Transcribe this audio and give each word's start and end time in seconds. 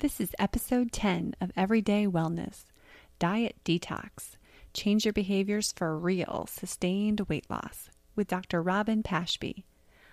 This 0.00 0.20
is 0.20 0.34
episode 0.38 0.92
10 0.92 1.36
of 1.40 1.52
Everyday 1.56 2.06
Wellness 2.06 2.66
Diet 3.18 3.56
Detox. 3.64 4.36
Change 4.74 5.06
your 5.06 5.14
behaviors 5.14 5.72
for 5.72 5.96
real, 5.98 6.46
sustained 6.50 7.22
weight 7.30 7.48
loss 7.48 7.88
with 8.14 8.28
Dr. 8.28 8.62
Robyn 8.62 9.02
Pashby. 9.02 9.64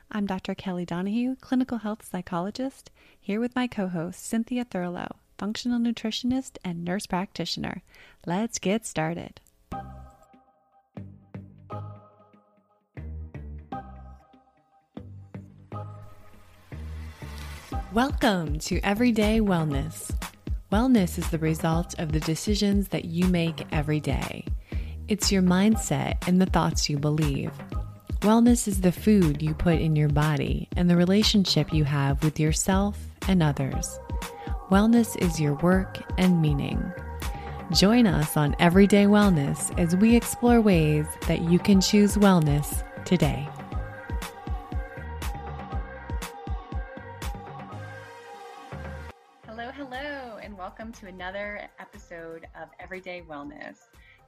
I'm 0.10 0.26
Dr. 0.26 0.56
Kelly 0.56 0.86
Donahue, 0.86 1.36
clinical 1.42 1.80
health 1.80 2.08
psychologist, 2.10 2.92
here 3.20 3.42
with 3.42 3.58
my 3.58 3.68
co 3.68 3.90
host, 3.90 4.26
Cynthia 4.26 4.64
Thurlow, 4.64 5.18
functional 5.38 5.80
nutritionist 5.80 6.58
and 6.64 6.86
nurse 6.86 7.06
practitioner. 7.06 7.82
Let's 8.26 8.60
get 8.60 8.86
started. 8.86 9.42
Welcome 17.94 18.58
to 18.62 18.80
Everyday 18.80 19.40
Wellness. 19.40 20.10
Wellness 20.72 21.20
is 21.20 21.30
the 21.30 21.38
result 21.38 21.94
of 22.00 22.12
the 22.12 22.20
decisions 22.22 22.88
that 22.88 23.06
you 23.06 23.28
make 23.28 23.68
every 23.72 24.00
day. 24.00 24.46
It's 25.08 25.32
your 25.32 25.44
mindset 25.44 26.28
and 26.28 26.42
the 26.42 26.48
thoughts 26.48 26.90
you 26.90 26.98
believe. 26.98 27.52
Wellness 28.22 28.68
is 28.68 28.82
the 28.82 28.92
food 28.92 29.44
you 29.44 29.54
put 29.54 29.76
in 29.76 29.96
your 29.96 30.10
body 30.10 30.68
and 30.76 30.90
the 30.90 30.98
relationship 30.98 31.72
you 31.72 31.84
have 31.84 32.24
with 32.24 32.40
yourself 32.40 32.98
and 33.28 33.44
others. 33.44 34.00
Wellness 34.72 35.16
is 35.22 35.40
your 35.40 35.54
work 35.58 36.00
and 36.18 36.42
meaning. 36.42 36.92
Join 37.74 38.08
us 38.08 38.36
on 38.36 38.56
Everyday 38.58 39.06
Wellness 39.06 39.72
as 39.78 39.96
we 39.96 40.16
explore 40.16 40.62
ways 40.62 41.06
that 41.28 41.44
you 41.44 41.60
can 41.60 41.80
choose 41.80 42.18
wellness 42.18 42.84
today. 43.06 43.48
Hello, 49.56 49.70
hello, 49.70 50.40
and 50.42 50.58
welcome 50.58 50.92
to 50.94 51.06
another 51.06 51.70
episode 51.78 52.48
of 52.60 52.70
Everyday 52.80 53.22
Wellness. 53.22 53.78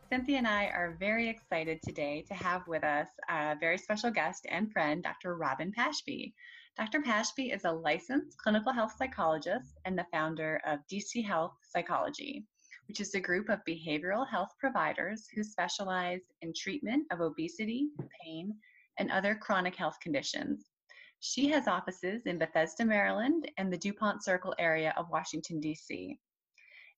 Cynthia 0.08 0.38
and 0.38 0.48
I 0.48 0.66
are 0.66 0.98
very 1.00 1.28
excited 1.28 1.80
today 1.82 2.24
to 2.28 2.36
have 2.36 2.68
with 2.68 2.84
us 2.84 3.08
a 3.28 3.56
very 3.60 3.80
special 3.80 4.12
guest 4.12 4.46
and 4.52 4.72
friend, 4.72 5.02
Dr. 5.02 5.36
Robyn 5.36 5.74
Pashby. 5.74 6.32
Dr. 6.78 7.02
Pashby 7.02 7.52
is 7.52 7.66
a 7.66 7.72
licensed 7.72 8.38
clinical 8.38 8.72
health 8.72 8.94
psychologist 9.00 9.80
and 9.86 9.98
the 9.98 10.06
founder 10.12 10.62
of 10.64 10.82
DC 10.94 11.26
Health 11.26 11.56
Psychology, 11.64 12.46
which 12.88 13.00
is 13.00 13.16
a 13.16 13.20
group 13.20 13.50
of 13.50 13.66
behavioral 13.68 14.30
health 14.30 14.52
providers 14.60 15.28
who 15.34 15.42
specialize 15.42 16.22
in 16.44 16.54
treatment 16.56 17.04
of 17.12 17.22
obesity, 17.22 17.88
pain, 18.24 18.54
and 19.00 19.10
other 19.10 19.34
chronic 19.34 19.76
health 19.76 19.98
conditions. 20.04 20.75
She 21.20 21.48
has 21.50 21.68
offices 21.68 22.26
in 22.26 22.38
Bethesda, 22.38 22.86
Maryland, 22.86 23.52
and 23.58 23.72
the 23.72 23.78
DuPont 23.78 24.24
Circle 24.24 24.54
area 24.60 24.94
of 24.98 25.10
Washington, 25.10 25.60
D.C. 25.60 26.20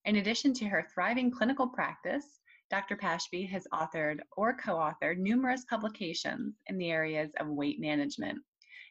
In 0.05 0.15
addition 0.17 0.53
to 0.55 0.67
her 0.67 0.87
thriving 0.93 1.31
clinical 1.31 1.67
practice, 1.67 2.39
Dr. 2.69 2.97
Pashby 2.97 3.45
has 3.45 3.67
authored 3.73 4.19
or 4.35 4.55
co 4.55 4.75
authored 4.75 5.17
numerous 5.17 5.63
publications 5.65 6.59
in 6.67 6.77
the 6.77 6.91
areas 6.91 7.31
of 7.39 7.47
weight 7.47 7.79
management, 7.79 8.39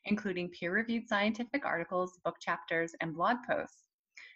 including 0.07 0.51
peer 0.51 0.73
reviewed 0.73 1.09
scientific 1.09 1.67
articles, 1.67 2.19
book 2.25 2.37
chapters, 2.41 2.95
and 3.01 3.15
blog 3.15 3.39
posts. 3.47 3.85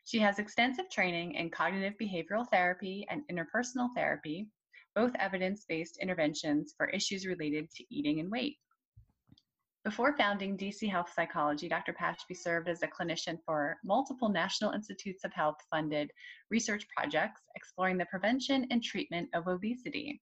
She 0.05 0.19
has 0.19 0.39
extensive 0.39 0.91
training 0.91 1.35
in 1.35 1.51
cognitive 1.51 1.95
behavioral 1.99 2.49
therapy 2.51 3.07
and 3.09 3.23
interpersonal 3.29 3.89
therapy, 3.95 4.49
both 4.95 5.15
evidence 5.15 5.65
based 5.67 5.99
interventions 5.99 6.75
for 6.77 6.89
issues 6.89 7.27
related 7.27 7.71
to 7.71 7.85
eating 7.95 8.21
and 8.21 8.31
weight. 8.31 8.59
Before 9.83 10.15
founding 10.19 10.59
DC 10.59 10.91
Health 10.91 11.11
Psychology, 11.17 11.67
Dr. 11.67 11.95
Pashby 11.95 12.37
served 12.37 12.69
as 12.69 12.83
a 12.83 12.87
clinician 12.87 13.39
for 13.47 13.79
multiple 13.83 14.29
National 14.29 14.73
Institutes 14.73 15.25
of 15.25 15.33
Health 15.33 15.57
funded 15.71 16.11
research 16.51 16.87
projects 16.95 17.41
exploring 17.57 17.97
the 17.97 18.05
prevention 18.05 18.67
and 18.71 18.83
treatment 18.83 19.31
of 19.33 19.49
obesity. 19.49 20.21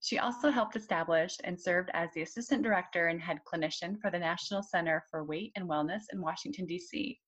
She 0.00 0.18
also 0.18 0.50
helped 0.50 0.74
establish 0.74 1.36
and 1.44 1.60
served 1.60 1.90
as 1.92 2.08
the 2.14 2.22
assistant 2.22 2.62
director 2.62 3.08
and 3.08 3.20
head 3.20 3.40
clinician 3.44 4.00
for 4.00 4.10
the 4.10 4.18
National 4.18 4.62
Center 4.62 5.04
for 5.10 5.22
Weight 5.22 5.52
and 5.54 5.68
Wellness 5.68 6.04
in 6.10 6.22
Washington, 6.22 6.64
D.C. 6.64 7.20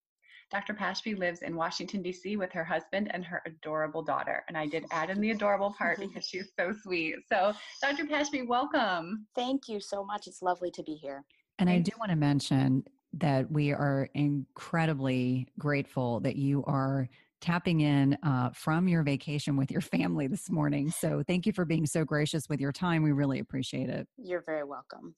Dr. 0.50 0.74
Pashby 0.74 1.14
lives 1.14 1.42
in 1.42 1.56
Washington, 1.56 2.02
D.C. 2.02 2.36
with 2.36 2.52
her 2.52 2.64
husband 2.64 3.10
and 3.12 3.24
her 3.24 3.42
adorable 3.46 4.02
daughter. 4.02 4.44
And 4.48 4.56
I 4.56 4.66
did 4.66 4.84
add 4.90 5.10
in 5.10 5.20
the 5.20 5.30
adorable 5.30 5.74
part 5.76 5.98
because 6.00 6.26
she's 6.26 6.52
so 6.58 6.72
sweet. 6.82 7.16
So, 7.28 7.52
Dr. 7.82 8.04
Pashby, 8.04 8.46
welcome. 8.46 9.26
Thank 9.34 9.68
you 9.68 9.80
so 9.80 10.04
much. 10.04 10.26
It's 10.26 10.42
lovely 10.42 10.70
to 10.72 10.82
be 10.82 10.94
here. 10.94 11.24
And 11.58 11.70
I 11.70 11.78
do 11.78 11.92
want 11.98 12.10
to 12.10 12.16
mention 12.16 12.84
that 13.14 13.50
we 13.50 13.72
are 13.72 14.08
incredibly 14.14 15.46
grateful 15.58 16.20
that 16.20 16.36
you 16.36 16.64
are 16.66 17.08
tapping 17.40 17.80
in 17.80 18.18
uh, 18.22 18.50
from 18.50 18.88
your 18.88 19.02
vacation 19.02 19.56
with 19.56 19.70
your 19.70 19.80
family 19.80 20.26
this 20.26 20.50
morning. 20.50 20.90
So, 20.90 21.22
thank 21.26 21.46
you 21.46 21.52
for 21.52 21.64
being 21.64 21.86
so 21.86 22.04
gracious 22.04 22.48
with 22.48 22.60
your 22.60 22.72
time. 22.72 23.02
We 23.02 23.12
really 23.12 23.38
appreciate 23.38 23.88
it. 23.88 24.08
You're 24.16 24.42
very 24.46 24.64
welcome. 24.64 25.14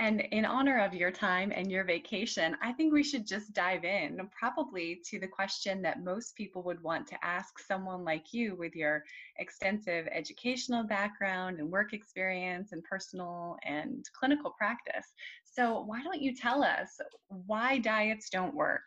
And 0.00 0.22
in 0.32 0.44
honor 0.44 0.84
of 0.84 0.92
your 0.92 1.12
time 1.12 1.52
and 1.54 1.70
your 1.70 1.84
vacation, 1.84 2.56
I 2.60 2.72
think 2.72 2.92
we 2.92 3.04
should 3.04 3.26
just 3.28 3.52
dive 3.52 3.84
in, 3.84 4.28
probably 4.36 5.00
to 5.08 5.20
the 5.20 5.28
question 5.28 5.82
that 5.82 6.02
most 6.02 6.34
people 6.34 6.64
would 6.64 6.82
want 6.82 7.06
to 7.08 7.24
ask 7.24 7.60
someone 7.60 8.04
like 8.04 8.34
you 8.34 8.56
with 8.56 8.74
your 8.74 9.04
extensive 9.36 10.08
educational 10.10 10.82
background 10.82 11.60
and 11.60 11.70
work 11.70 11.92
experience 11.92 12.72
and 12.72 12.82
personal 12.82 13.56
and 13.64 14.04
clinical 14.18 14.50
practice. 14.50 15.12
So, 15.44 15.82
why 15.82 16.02
don't 16.02 16.20
you 16.20 16.34
tell 16.34 16.64
us 16.64 17.00
why 17.28 17.78
diets 17.78 18.30
don't 18.30 18.54
work? 18.54 18.82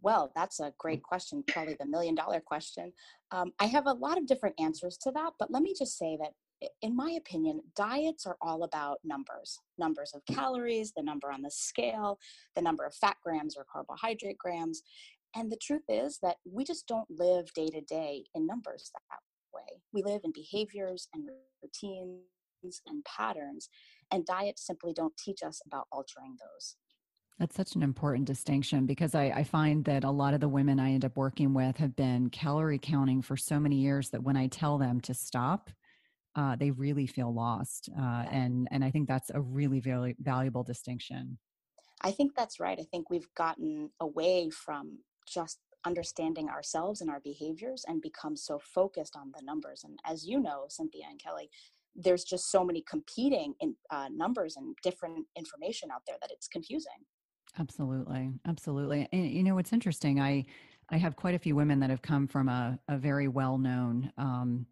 Well, 0.00 0.30
that's 0.36 0.60
a 0.60 0.72
great 0.78 1.02
question, 1.02 1.42
probably 1.48 1.76
the 1.80 1.86
million 1.86 2.14
dollar 2.14 2.38
question. 2.38 2.92
Um, 3.32 3.52
I 3.58 3.64
have 3.64 3.86
a 3.86 3.92
lot 3.92 4.18
of 4.18 4.26
different 4.26 4.54
answers 4.60 4.96
to 4.98 5.10
that, 5.12 5.32
but 5.38 5.50
let 5.50 5.62
me 5.62 5.74
just 5.76 5.98
say 5.98 6.16
that 6.20 6.34
in 6.82 6.96
my 6.96 7.12
opinion, 7.12 7.60
diets 7.76 8.26
are 8.26 8.36
all 8.40 8.64
about 8.64 8.98
numbers 9.04 9.58
numbers 9.78 10.12
of 10.14 10.24
calories, 10.26 10.92
the 10.96 11.02
number 11.02 11.30
on 11.30 11.42
the 11.42 11.50
scale, 11.50 12.18
the 12.54 12.62
number 12.62 12.84
of 12.84 12.94
fat 12.94 13.16
grams 13.22 13.56
or 13.56 13.66
carbohydrate 13.70 14.38
grams. 14.38 14.82
And 15.34 15.50
the 15.50 15.58
truth 15.60 15.82
is 15.88 16.18
that 16.22 16.36
we 16.44 16.64
just 16.64 16.86
don't 16.86 17.10
live 17.10 17.52
day 17.54 17.68
to 17.68 17.80
day 17.80 18.24
in 18.34 18.46
numbers 18.46 18.92
that 19.10 19.18
way. 19.52 19.82
We 19.92 20.02
live 20.02 20.20
in 20.24 20.32
behaviors 20.32 21.08
and 21.12 21.28
routines 21.62 22.82
and 22.86 23.04
patterns, 23.04 23.68
and 24.10 24.24
diets 24.24 24.66
simply 24.66 24.92
don't 24.92 25.16
teach 25.16 25.42
us 25.42 25.60
about 25.66 25.86
altering 25.90 26.36
those. 26.38 26.76
That's 27.38 27.56
such 27.56 27.74
an 27.74 27.82
important 27.82 28.26
distinction 28.26 28.86
because 28.86 29.14
I, 29.14 29.24
I, 29.24 29.42
find 29.42 29.84
that 29.86 30.04
a 30.04 30.10
lot 30.10 30.34
of 30.34 30.40
the 30.40 30.48
women 30.48 30.78
I 30.78 30.92
end 30.92 31.04
up 31.04 31.16
working 31.16 31.52
with 31.52 31.76
have 31.78 31.96
been 31.96 32.30
calorie 32.30 32.78
counting 32.78 33.22
for 33.22 33.36
so 33.36 33.58
many 33.58 33.74
years 33.76 34.10
that 34.10 34.22
when 34.22 34.36
I 34.36 34.46
tell 34.46 34.78
them 34.78 35.00
to 35.00 35.14
stop, 35.14 35.70
uh, 36.36 36.56
they 36.56 36.70
really 36.70 37.06
feel 37.06 37.32
lost. 37.32 37.88
Uh, 37.98 38.24
and, 38.30 38.68
and 38.70 38.84
I 38.84 38.90
think 38.90 39.08
that's 39.08 39.30
a 39.30 39.40
really 39.40 39.80
very 39.80 40.16
valuable 40.20 40.62
distinction. 40.62 41.38
I 42.02 42.10
think 42.10 42.34
that's 42.34 42.60
right. 42.60 42.78
I 42.78 42.84
think 42.84 43.08
we've 43.08 43.32
gotten 43.34 43.90
away 44.00 44.50
from 44.50 44.98
just 45.26 45.58
understanding 45.86 46.48
ourselves 46.48 47.00
and 47.00 47.10
our 47.10 47.20
behaviors 47.20 47.84
and 47.86 48.00
become 48.00 48.36
so 48.36 48.58
focused 48.58 49.16
on 49.16 49.32
the 49.34 49.42
numbers. 49.42 49.84
And 49.84 49.98
as 50.06 50.26
you 50.26 50.40
know, 50.40 50.64
Cynthia 50.68 51.04
and 51.08 51.22
Kelly, 51.22 51.50
there's 51.94 52.24
just 52.24 52.50
so 52.50 52.64
many 52.64 52.82
competing 52.88 53.54
in, 53.60 53.76
uh, 53.90 54.08
numbers 54.12 54.56
and 54.56 54.74
different 54.82 55.26
information 55.36 55.90
out 55.90 56.02
there 56.06 56.16
that 56.20 56.30
it's 56.30 56.48
confusing. 56.48 57.04
Absolutely, 57.58 58.32
absolutely. 58.46 59.08
And 59.12 59.30
you 59.30 59.44
know, 59.44 59.58
it's 59.58 59.72
interesting. 59.72 60.20
I 60.20 60.44
I 60.90 60.98
have 60.98 61.16
quite 61.16 61.34
a 61.34 61.38
few 61.38 61.56
women 61.56 61.80
that 61.80 61.90
have 61.90 62.02
come 62.02 62.26
from 62.26 62.48
a, 62.48 62.78
a 62.88 62.98
very 62.98 63.28
well 63.28 63.56
known 63.56 64.12
um, 64.18 64.66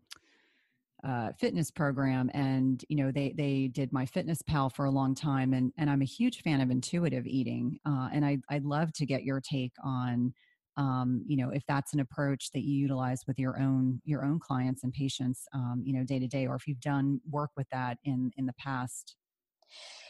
uh, 1.06 1.32
fitness 1.38 1.70
program 1.70 2.30
and 2.32 2.84
you 2.88 2.96
know 2.96 3.10
they 3.10 3.34
they 3.36 3.68
did 3.68 3.90
MyFitnessPal 3.90 4.72
for 4.72 4.84
a 4.84 4.90
long 4.90 5.14
time 5.14 5.52
and 5.52 5.72
and 5.76 5.90
i'm 5.90 6.02
a 6.02 6.06
huge 6.06 6.42
fan 6.42 6.60
of 6.60 6.70
intuitive 6.70 7.26
eating 7.26 7.78
uh, 7.86 8.08
and 8.12 8.24
I, 8.24 8.38
i'd 8.50 8.64
love 8.64 8.92
to 8.94 9.06
get 9.06 9.24
your 9.24 9.40
take 9.40 9.72
on 9.82 10.32
um, 10.76 11.22
you 11.26 11.36
know 11.36 11.50
if 11.50 11.64
that's 11.66 11.92
an 11.92 12.00
approach 12.00 12.52
that 12.52 12.62
you 12.62 12.74
utilize 12.74 13.22
with 13.26 13.38
your 13.38 13.58
own 13.60 14.00
your 14.04 14.24
own 14.24 14.38
clients 14.38 14.84
and 14.84 14.92
patients 14.92 15.46
um, 15.52 15.82
you 15.84 15.92
know 15.92 16.04
day 16.04 16.20
to 16.20 16.28
day 16.28 16.46
or 16.46 16.54
if 16.54 16.68
you've 16.68 16.80
done 16.80 17.20
work 17.28 17.50
with 17.56 17.66
that 17.72 17.98
in 18.04 18.30
in 18.36 18.46
the 18.46 18.54
past. 18.54 19.16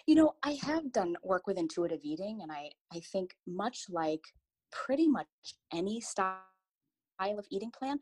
You 0.07 0.17
know 0.17 0.35
i 0.43 0.59
have 0.63 0.93
done 0.93 1.17
work 1.23 1.47
with 1.47 1.57
intuitive 1.57 2.01
eating 2.03 2.41
and 2.43 2.53
i 2.53 2.69
i 2.93 3.01
think 3.13 3.31
much 3.47 3.85
like 3.89 4.21
pretty 4.73 5.07
much 5.09 5.27
any 5.73 6.01
style 6.01 6.39
of 7.21 7.47
eating 7.51 7.71
plan 7.71 7.99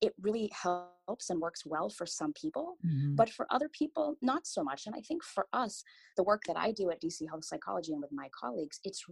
it 0.00 0.12
really 0.20 0.50
helps 0.52 1.30
and 1.30 1.40
works 1.40 1.64
well 1.64 1.88
for 1.88 2.06
some 2.06 2.32
people, 2.32 2.76
mm-hmm. 2.84 3.14
but 3.14 3.30
for 3.30 3.46
other 3.50 3.68
people, 3.68 4.16
not 4.20 4.46
so 4.46 4.62
much. 4.62 4.86
And 4.86 4.94
I 4.94 5.00
think 5.00 5.22
for 5.22 5.46
us, 5.52 5.82
the 6.16 6.24
work 6.24 6.42
that 6.46 6.56
I 6.56 6.72
do 6.72 6.90
at 6.90 7.00
DC 7.00 7.28
Health 7.28 7.44
Psychology 7.44 7.92
and 7.92 8.02
with 8.02 8.12
my 8.12 8.28
colleagues, 8.38 8.80
it's 8.84 9.04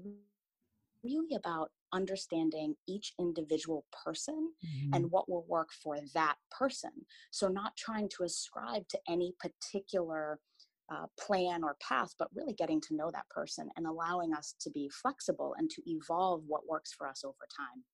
really 1.05 1.34
about 1.34 1.70
understanding 1.93 2.75
each 2.88 3.12
individual 3.19 3.84
person 4.05 4.52
mm-hmm. 4.64 4.94
and 4.94 5.11
what 5.11 5.29
will 5.29 5.44
work 5.49 5.70
for 5.82 5.99
that 6.14 6.37
person. 6.50 6.90
So, 7.31 7.49
not 7.49 7.76
trying 7.76 8.08
to 8.17 8.25
ascribe 8.25 8.88
to 8.88 8.99
any 9.08 9.34
particular 9.40 10.38
uh, 10.93 11.06
plan 11.19 11.64
or 11.64 11.76
path, 11.81 12.14
but 12.19 12.29
really 12.34 12.55
getting 12.55 12.81
to 12.82 12.94
know 12.94 13.11
that 13.12 13.29
person 13.31 13.69
and 13.76 13.87
allowing 13.87 14.34
us 14.34 14.55
to 14.61 14.70
be 14.70 14.90
flexible 14.90 15.55
and 15.58 15.70
to 15.70 15.82
evolve 15.87 16.43
what 16.46 16.69
works 16.69 16.93
for 16.93 17.08
us 17.08 17.25
over 17.25 17.46
time. 17.56 17.84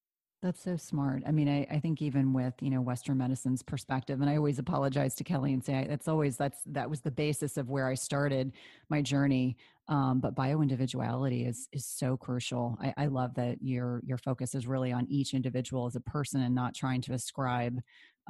That's 0.41 0.63
so 0.63 0.77
smart. 0.77 1.25
I 1.27 1.33
mean, 1.33 1.49
I, 1.49 1.67
I 1.69 1.81
think 1.81 2.01
even 2.01 2.33
with, 2.33 2.55
you 2.61 2.71
know, 2.71 2.81
Western 2.81 3.19
medicine's 3.19 3.61
perspective, 3.61 4.21
and 4.21 4.31
I 4.31 4.37
always 4.37 4.61
apologize 4.61 5.17
to 5.17 5.25
Kelly 5.25 5.53
and 5.53 5.65
say 5.65 5.85
that's 5.89 6.07
always, 6.07 6.37
that's, 6.37 6.61
that 6.67 6.89
was 6.89 7.01
the 7.01 7.11
basis 7.11 7.57
of 7.57 7.71
where 7.71 7.89
I 7.89 7.95
started 7.95 8.53
my 8.89 9.03
journey. 9.03 9.57
Um, 9.89 10.21
but 10.21 10.37
bio 10.37 10.61
individuality 10.61 11.45
is, 11.45 11.67
is 11.73 11.87
so 11.87 12.17
crucial. 12.17 12.79
I, 12.81 12.95
I 12.97 13.07
love 13.07 13.35
that 13.35 13.57
your, 13.63 14.01
your 14.05 14.19
focus 14.19 14.55
is 14.55 14.69
really 14.69 14.93
on 14.93 15.09
each 15.09 15.35
individual 15.35 15.87
as 15.87 15.97
a 15.97 16.01
person 16.01 16.41
and 16.43 16.55
not 16.55 16.73
trying 16.73 17.01
to 17.03 17.15
ascribe 17.15 17.81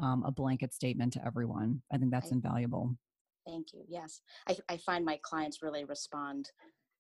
um, 0.02 0.24
a 0.24 0.32
blanket 0.32 0.72
statement 0.72 1.12
to 1.12 1.26
everyone. 1.26 1.82
I 1.92 1.98
think 1.98 2.10
that's 2.10 2.32
I, 2.32 2.36
invaluable. 2.36 2.96
Thank 3.46 3.74
you. 3.74 3.84
Yes. 3.86 4.22
I, 4.48 4.56
I 4.70 4.76
find 4.78 5.04
my 5.04 5.18
clients 5.22 5.62
really 5.62 5.84
respond 5.84 6.52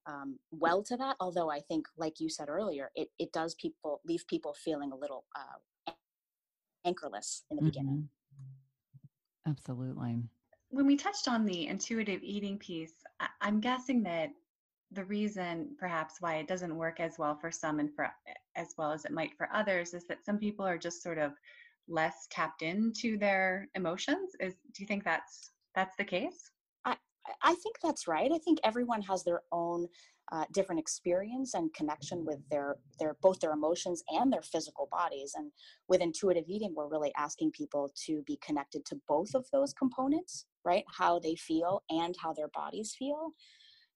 um, 0.08 0.38
well 0.50 0.82
to 0.84 0.96
that. 0.96 1.16
Although 1.20 1.50
I 1.50 1.60
think, 1.60 1.86
like 1.96 2.18
you 2.18 2.28
said 2.28 2.48
earlier, 2.48 2.90
it, 2.96 3.08
it 3.18 3.32
does 3.32 3.54
people 3.54 4.00
leave 4.04 4.26
people 4.26 4.54
feeling 4.54 4.90
a 4.90 4.96
little 4.96 5.24
uh, 5.36 5.92
anchorless 6.84 7.44
in 7.50 7.56
the 7.56 7.60
mm-hmm. 7.60 7.68
beginning. 7.68 8.08
Absolutely. 9.46 10.22
When 10.70 10.86
we 10.86 10.96
touched 10.96 11.28
on 11.28 11.44
the 11.44 11.66
intuitive 11.66 12.22
eating 12.22 12.58
piece, 12.58 12.94
I, 13.20 13.28
I'm 13.40 13.60
guessing 13.60 14.02
that 14.04 14.30
the 14.92 15.04
reason 15.04 15.76
perhaps 15.78 16.14
why 16.20 16.36
it 16.36 16.48
doesn't 16.48 16.74
work 16.74 16.98
as 16.98 17.18
well 17.18 17.36
for 17.38 17.50
some 17.50 17.78
and 17.78 17.94
for 17.94 18.10
as 18.56 18.68
well 18.78 18.90
as 18.90 19.04
it 19.04 19.12
might 19.12 19.36
for 19.36 19.48
others 19.52 19.92
is 19.92 20.06
that 20.06 20.24
some 20.24 20.38
people 20.38 20.66
are 20.66 20.78
just 20.78 21.02
sort 21.02 21.18
of 21.18 21.32
less 21.88 22.26
tapped 22.30 22.62
into 22.62 23.18
their 23.18 23.68
emotions 23.74 24.30
is 24.40 24.54
do 24.72 24.82
you 24.82 24.86
think 24.86 25.04
that's 25.04 25.50
that's 25.74 25.94
the 25.96 26.04
case 26.04 26.50
I 27.42 27.54
think 27.54 27.76
that's 27.82 28.06
right. 28.08 28.30
I 28.32 28.38
think 28.38 28.58
everyone 28.64 29.02
has 29.02 29.24
their 29.24 29.42
own 29.52 29.86
uh, 30.30 30.44
different 30.52 30.78
experience 30.78 31.54
and 31.54 31.72
connection 31.72 32.24
with 32.24 32.38
their 32.50 32.76
their 32.98 33.16
both 33.22 33.40
their 33.40 33.52
emotions 33.52 34.02
and 34.10 34.32
their 34.32 34.42
physical 34.42 34.88
bodies. 34.90 35.32
And 35.34 35.50
with 35.88 36.02
intuitive 36.02 36.44
eating, 36.48 36.74
we're 36.76 36.88
really 36.88 37.12
asking 37.16 37.52
people 37.52 37.90
to 38.06 38.22
be 38.26 38.38
connected 38.44 38.84
to 38.86 39.00
both 39.08 39.34
of 39.34 39.46
those 39.52 39.72
components, 39.72 40.46
right? 40.64 40.84
How 40.98 41.18
they 41.18 41.34
feel 41.34 41.82
and 41.88 42.14
how 42.22 42.32
their 42.32 42.48
bodies 42.48 42.94
feel. 42.98 43.32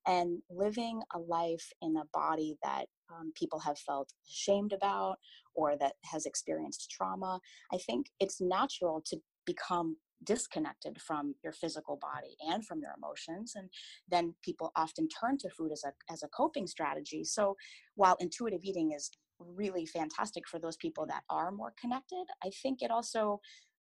And 0.06 0.38
living 0.50 1.02
a 1.14 1.18
life 1.18 1.68
in 1.80 1.96
a 1.96 2.06
body 2.12 2.56
that 2.62 2.86
um, 3.12 3.32
people 3.36 3.60
have 3.60 3.78
felt 3.78 4.12
ashamed 4.26 4.72
about 4.72 5.18
or 5.54 5.76
that 5.76 5.92
has 6.04 6.26
experienced 6.26 6.90
trauma, 6.90 7.40
I 7.72 7.76
think 7.76 8.06
it's 8.18 8.40
natural 8.40 9.02
to 9.06 9.18
become 9.44 9.96
disconnected 10.24 11.00
from 11.00 11.34
your 11.42 11.52
physical 11.52 11.96
body 11.96 12.36
and 12.48 12.64
from 12.66 12.80
your 12.80 12.92
emotions 12.96 13.52
and 13.56 13.68
then 14.08 14.34
people 14.42 14.72
often 14.76 15.08
turn 15.08 15.38
to 15.38 15.50
food 15.50 15.72
as 15.72 15.84
a 15.84 15.92
as 16.12 16.22
a 16.22 16.28
coping 16.28 16.66
strategy. 16.66 17.24
So 17.24 17.56
while 17.94 18.16
intuitive 18.20 18.60
eating 18.62 18.92
is 18.92 19.10
really 19.38 19.86
fantastic 19.86 20.46
for 20.48 20.58
those 20.58 20.76
people 20.76 21.06
that 21.06 21.22
are 21.28 21.50
more 21.50 21.74
connected 21.80 22.24
i 22.44 22.50
think 22.62 22.80
it 22.80 22.90
also 22.90 23.40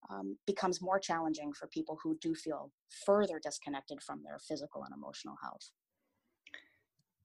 um, 0.10 0.36
becomes 0.48 0.82
more 0.82 1.00
challenging 1.00 1.54
for 1.54 1.68
people 1.68 2.00
who 2.04 2.18
do 2.20 2.34
feel 2.34 2.72
further 3.06 3.40
disconnected 3.42 4.02
from 4.02 4.22
their 4.24 4.40
physical 4.40 4.84
and 4.84 4.94
emotional 4.96 5.36
health 5.44 5.70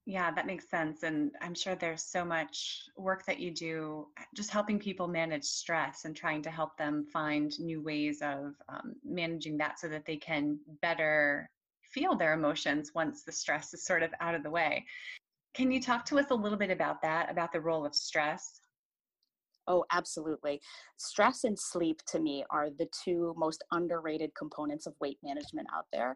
yeah, 0.07 0.31
that 0.31 0.47
makes 0.47 0.69
sense. 0.69 1.03
And 1.03 1.31
I'm 1.41 1.53
sure 1.53 1.75
there's 1.75 2.01
so 2.01 2.23
much 2.23 2.83
work 2.95 3.25
that 3.25 3.41
you 3.41 3.51
do 3.51 4.07
just 4.33 4.49
helping 4.49 4.79
people 4.79 5.05
manage 5.05 5.43
stress 5.43 6.05
and 6.05 6.15
trying 6.15 6.41
to 6.43 6.49
help 6.49 6.77
them 6.77 7.05
find 7.11 7.51
new 7.59 7.81
ways 7.81 8.21
of 8.21 8.53
um, 8.69 8.95
managing 9.03 9.57
that 9.57 9.79
so 9.79 9.89
that 9.89 10.05
they 10.05 10.15
can 10.15 10.59
better 10.81 11.49
feel 11.81 12.15
their 12.15 12.33
emotions 12.33 12.91
once 12.95 13.23
the 13.23 13.33
stress 13.33 13.73
is 13.73 13.85
sort 13.85 14.01
of 14.01 14.13
out 14.21 14.33
of 14.33 14.43
the 14.43 14.49
way. 14.49 14.85
Can 15.53 15.73
you 15.73 15.81
talk 15.81 16.05
to 16.05 16.19
us 16.19 16.31
a 16.31 16.35
little 16.35 16.57
bit 16.57 16.71
about 16.71 17.01
that, 17.01 17.29
about 17.29 17.51
the 17.51 17.59
role 17.59 17.85
of 17.85 17.93
stress? 17.93 18.61
Oh, 19.67 19.83
absolutely. 19.91 20.61
Stress 20.95 21.43
and 21.43 21.59
sleep 21.59 21.99
to 22.07 22.19
me 22.19 22.45
are 22.49 22.69
the 22.69 22.87
two 23.03 23.35
most 23.35 23.61
underrated 23.73 24.31
components 24.35 24.87
of 24.87 24.93
weight 25.01 25.17
management 25.21 25.67
out 25.75 25.87
there. 25.91 26.15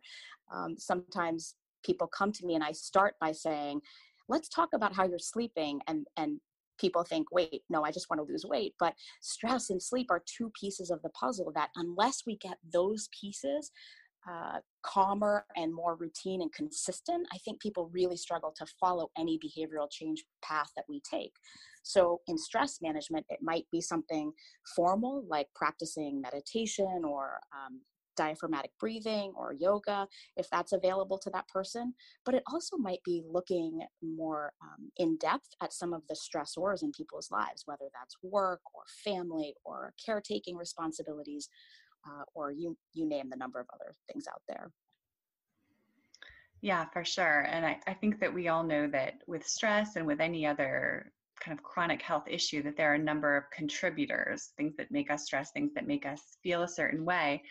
Um, 0.49 0.75
sometimes 0.77 1.55
people 1.83 2.07
come 2.07 2.31
to 2.33 2.45
me 2.45 2.55
and 2.55 2.63
I 2.63 2.71
start 2.71 3.15
by 3.19 3.31
saying, 3.31 3.81
let's 4.29 4.49
talk 4.49 4.69
about 4.73 4.95
how 4.95 5.05
you're 5.05 5.19
sleeping 5.19 5.79
and 5.87 6.07
and 6.17 6.39
people 6.79 7.03
think 7.03 7.31
wait 7.31 7.61
no 7.69 7.83
i 7.83 7.91
just 7.91 8.09
want 8.09 8.19
to 8.19 8.31
lose 8.31 8.45
weight 8.45 8.73
but 8.79 8.93
stress 9.21 9.69
and 9.69 9.83
sleep 9.83 10.07
are 10.09 10.23
two 10.25 10.49
pieces 10.59 10.89
of 10.89 11.01
the 11.03 11.09
puzzle 11.09 11.51
that 11.53 11.69
unless 11.75 12.23
we 12.25 12.37
get 12.37 12.57
those 12.73 13.09
pieces 13.19 13.71
uh, 14.29 14.59
calmer 14.83 15.45
and 15.57 15.73
more 15.73 15.95
routine 15.95 16.41
and 16.41 16.53
consistent 16.53 17.27
i 17.33 17.37
think 17.39 17.59
people 17.59 17.89
really 17.93 18.17
struggle 18.17 18.53
to 18.55 18.65
follow 18.79 19.11
any 19.17 19.37
behavioral 19.37 19.87
change 19.91 20.23
path 20.51 20.71
that 20.75 20.85
we 20.89 21.01
take. 21.09 21.33
So 21.83 22.21
in 22.27 22.37
stress 22.37 22.79
management 22.81 23.25
it 23.29 23.39
might 23.41 23.65
be 23.71 23.81
something 23.81 24.31
formal 24.75 25.23
like 25.27 25.47
practicing 25.55 26.21
meditation 26.21 27.03
or 27.05 27.39
um, 27.53 27.81
diaphragmatic 28.15 28.71
breathing 28.79 29.33
or 29.35 29.53
yoga 29.53 30.07
if 30.37 30.49
that's 30.49 30.73
available 30.73 31.17
to 31.17 31.29
that 31.29 31.47
person 31.47 31.93
but 32.25 32.35
it 32.35 32.43
also 32.51 32.77
might 32.77 33.03
be 33.03 33.23
looking 33.29 33.81
more 34.01 34.53
um, 34.61 34.91
in 34.97 35.17
depth 35.17 35.49
at 35.61 35.73
some 35.73 35.93
of 35.93 36.01
the 36.07 36.15
stressors 36.15 36.83
in 36.83 36.91
people's 36.91 37.31
lives 37.31 37.63
whether 37.65 37.85
that's 37.93 38.15
work 38.23 38.61
or 38.73 38.83
family 39.03 39.53
or 39.65 39.93
caretaking 40.03 40.55
responsibilities 40.55 41.49
uh, 42.07 42.23
or 42.33 42.51
you 42.51 42.77
you 42.93 43.07
name 43.07 43.29
the 43.29 43.37
number 43.37 43.59
of 43.59 43.67
other 43.73 43.95
things 44.11 44.25
out 44.27 44.41
there. 44.47 44.71
Yeah 46.61 46.85
for 46.93 47.03
sure 47.03 47.41
and 47.49 47.65
I, 47.65 47.79
I 47.87 47.93
think 47.93 48.19
that 48.19 48.33
we 48.33 48.47
all 48.47 48.63
know 48.63 48.87
that 48.87 49.15
with 49.27 49.47
stress 49.47 49.95
and 49.95 50.05
with 50.05 50.19
any 50.19 50.45
other 50.45 51.11
kind 51.39 51.57
of 51.57 51.63
chronic 51.63 52.01
health 52.03 52.25
issue 52.27 52.61
that 52.61 52.77
there 52.77 52.91
are 52.91 52.95
a 52.95 52.99
number 52.99 53.35
of 53.35 53.49
contributors 53.51 54.51
things 54.57 54.75
that 54.77 54.91
make 54.91 55.09
us 55.09 55.25
stress 55.25 55.51
things 55.51 55.73
that 55.73 55.87
make 55.87 56.05
us 56.05 56.37
feel 56.43 56.61
a 56.61 56.67
certain 56.67 57.03
way 57.03 57.41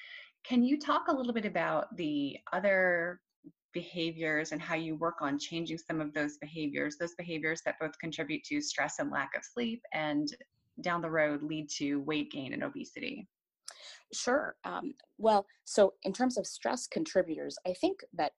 can 0.44 0.62
you 0.62 0.78
talk 0.78 1.08
a 1.08 1.14
little 1.14 1.32
bit 1.32 1.44
about 1.44 1.96
the 1.96 2.36
other 2.52 3.20
behaviors 3.72 4.52
and 4.52 4.60
how 4.60 4.74
you 4.74 4.96
work 4.96 5.16
on 5.20 5.38
changing 5.38 5.78
some 5.78 6.00
of 6.00 6.12
those 6.12 6.38
behaviors, 6.38 6.96
those 6.96 7.14
behaviors 7.14 7.62
that 7.64 7.76
both 7.80 7.96
contribute 7.98 8.42
to 8.44 8.60
stress 8.60 8.98
and 8.98 9.10
lack 9.10 9.30
of 9.36 9.44
sleep 9.44 9.82
and 9.92 10.34
down 10.80 11.02
the 11.02 11.10
road 11.10 11.42
lead 11.42 11.68
to 11.68 12.00
weight 12.00 12.30
gain 12.30 12.52
and 12.52 12.64
obesity? 12.64 13.28
Sure. 14.12 14.56
Um, 14.64 14.94
well, 15.18 15.46
so 15.64 15.94
in 16.02 16.12
terms 16.12 16.36
of 16.36 16.46
stress 16.46 16.86
contributors, 16.86 17.56
I 17.66 17.74
think 17.74 18.00
that 18.14 18.32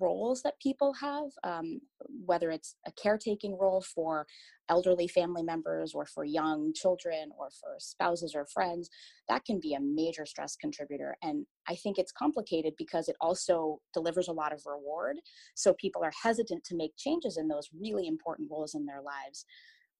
roles 0.00 0.42
that 0.42 0.58
people 0.60 0.94
have, 0.94 1.26
um, 1.44 1.80
whether 2.24 2.50
it's 2.50 2.76
a 2.86 2.92
caretaking 2.92 3.56
role 3.58 3.82
for 3.82 4.26
elderly 4.68 5.06
family 5.06 5.42
members 5.42 5.92
or 5.94 6.06
for 6.06 6.24
young 6.24 6.72
children 6.74 7.30
or 7.38 7.50
for 7.50 7.76
spouses 7.78 8.34
or 8.34 8.46
friends, 8.46 8.88
that 9.28 9.44
can 9.44 9.60
be 9.60 9.74
a 9.74 9.80
major 9.80 10.24
stress 10.24 10.56
contributor. 10.56 11.16
And 11.22 11.46
I 11.68 11.74
think 11.74 11.98
it's 11.98 12.12
complicated 12.12 12.74
because 12.78 13.08
it 13.08 13.16
also 13.20 13.80
delivers 13.92 14.28
a 14.28 14.32
lot 14.32 14.52
of 14.52 14.62
reward. 14.66 15.16
So 15.54 15.74
people 15.74 16.02
are 16.02 16.12
hesitant 16.22 16.64
to 16.64 16.76
make 16.76 16.96
changes 16.96 17.36
in 17.36 17.48
those 17.48 17.68
really 17.78 18.06
important 18.06 18.50
roles 18.50 18.74
in 18.74 18.86
their 18.86 19.02
lives, 19.02 19.44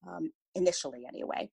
um, 0.07 0.31
initially 0.55 1.05
anyway 1.07 1.51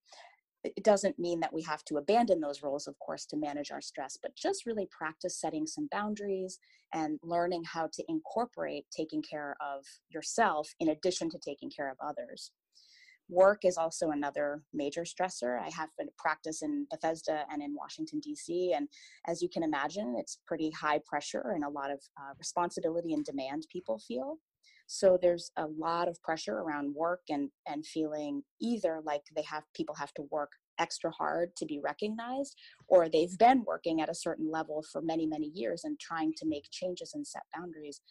it 0.63 0.83
doesn't 0.83 1.19
mean 1.19 1.39
that 1.39 1.53
we 1.53 1.63
have 1.63 1.83
to 1.85 1.97
abandon 1.97 2.39
those 2.39 2.61
roles, 2.61 2.87
of 2.87 2.97
course, 2.99 3.25
to 3.27 3.37
manage 3.37 3.71
our 3.71 3.81
stress, 3.81 4.17
but 4.21 4.35
just 4.35 4.65
really 4.65 4.87
practice 4.91 5.39
setting 5.39 5.65
some 5.65 5.87
boundaries 5.91 6.59
and 6.93 7.19
learning 7.23 7.63
how 7.63 7.89
to 7.93 8.03
incorporate 8.07 8.85
taking 8.95 9.21
care 9.21 9.55
of 9.61 9.85
yourself 10.09 10.69
in 10.79 10.89
addition 10.89 11.29
to 11.29 11.39
taking 11.39 11.69
care 11.69 11.89
of 11.89 11.97
others. 12.05 12.51
Work 13.29 13.63
is 13.63 13.77
also 13.77 14.09
another 14.09 14.61
major 14.73 15.03
stressor. 15.03 15.57
I 15.59 15.69
have 15.69 15.89
been 15.97 16.09
practice 16.17 16.61
in 16.61 16.85
Bethesda 16.91 17.45
and 17.49 17.61
in 17.61 17.73
Washington, 17.73 18.19
D.C., 18.19 18.73
and 18.75 18.89
as 19.25 19.41
you 19.41 19.47
can 19.47 19.63
imagine, 19.63 20.15
it's 20.17 20.39
pretty 20.45 20.69
high 20.71 20.99
pressure 21.05 21.53
and 21.55 21.63
a 21.63 21.69
lot 21.69 21.91
of 21.91 21.99
uh, 22.17 22.33
responsibility 22.37 23.13
and 23.13 23.23
demand 23.23 23.67
people 23.71 23.99
feel. 23.99 24.37
So 24.93 25.17
there's 25.21 25.51
a 25.55 25.67
lot 25.67 26.09
of 26.09 26.21
pressure 26.21 26.57
around 26.57 26.93
work 26.93 27.21
and 27.29 27.49
and 27.65 27.85
feeling 27.85 28.43
either 28.59 28.99
like 29.05 29.21
they 29.33 29.41
have 29.43 29.63
people 29.73 29.95
have 29.95 30.13
to 30.15 30.23
work 30.29 30.51
extra 30.79 31.09
hard 31.11 31.55
to 31.55 31.65
be 31.65 31.79
recognized 31.81 32.57
or 32.89 33.07
they've 33.07 33.37
been 33.37 33.63
working 33.65 34.01
at 34.01 34.09
a 34.09 34.13
certain 34.13 34.51
level 34.51 34.83
for 34.91 35.01
many 35.01 35.25
many 35.25 35.47
years 35.53 35.85
and 35.85 35.97
trying 35.97 36.33
to 36.35 36.45
make 36.45 36.65
changes 36.71 37.13
and 37.13 37.25
set 37.25 37.43
boundaries 37.55 38.01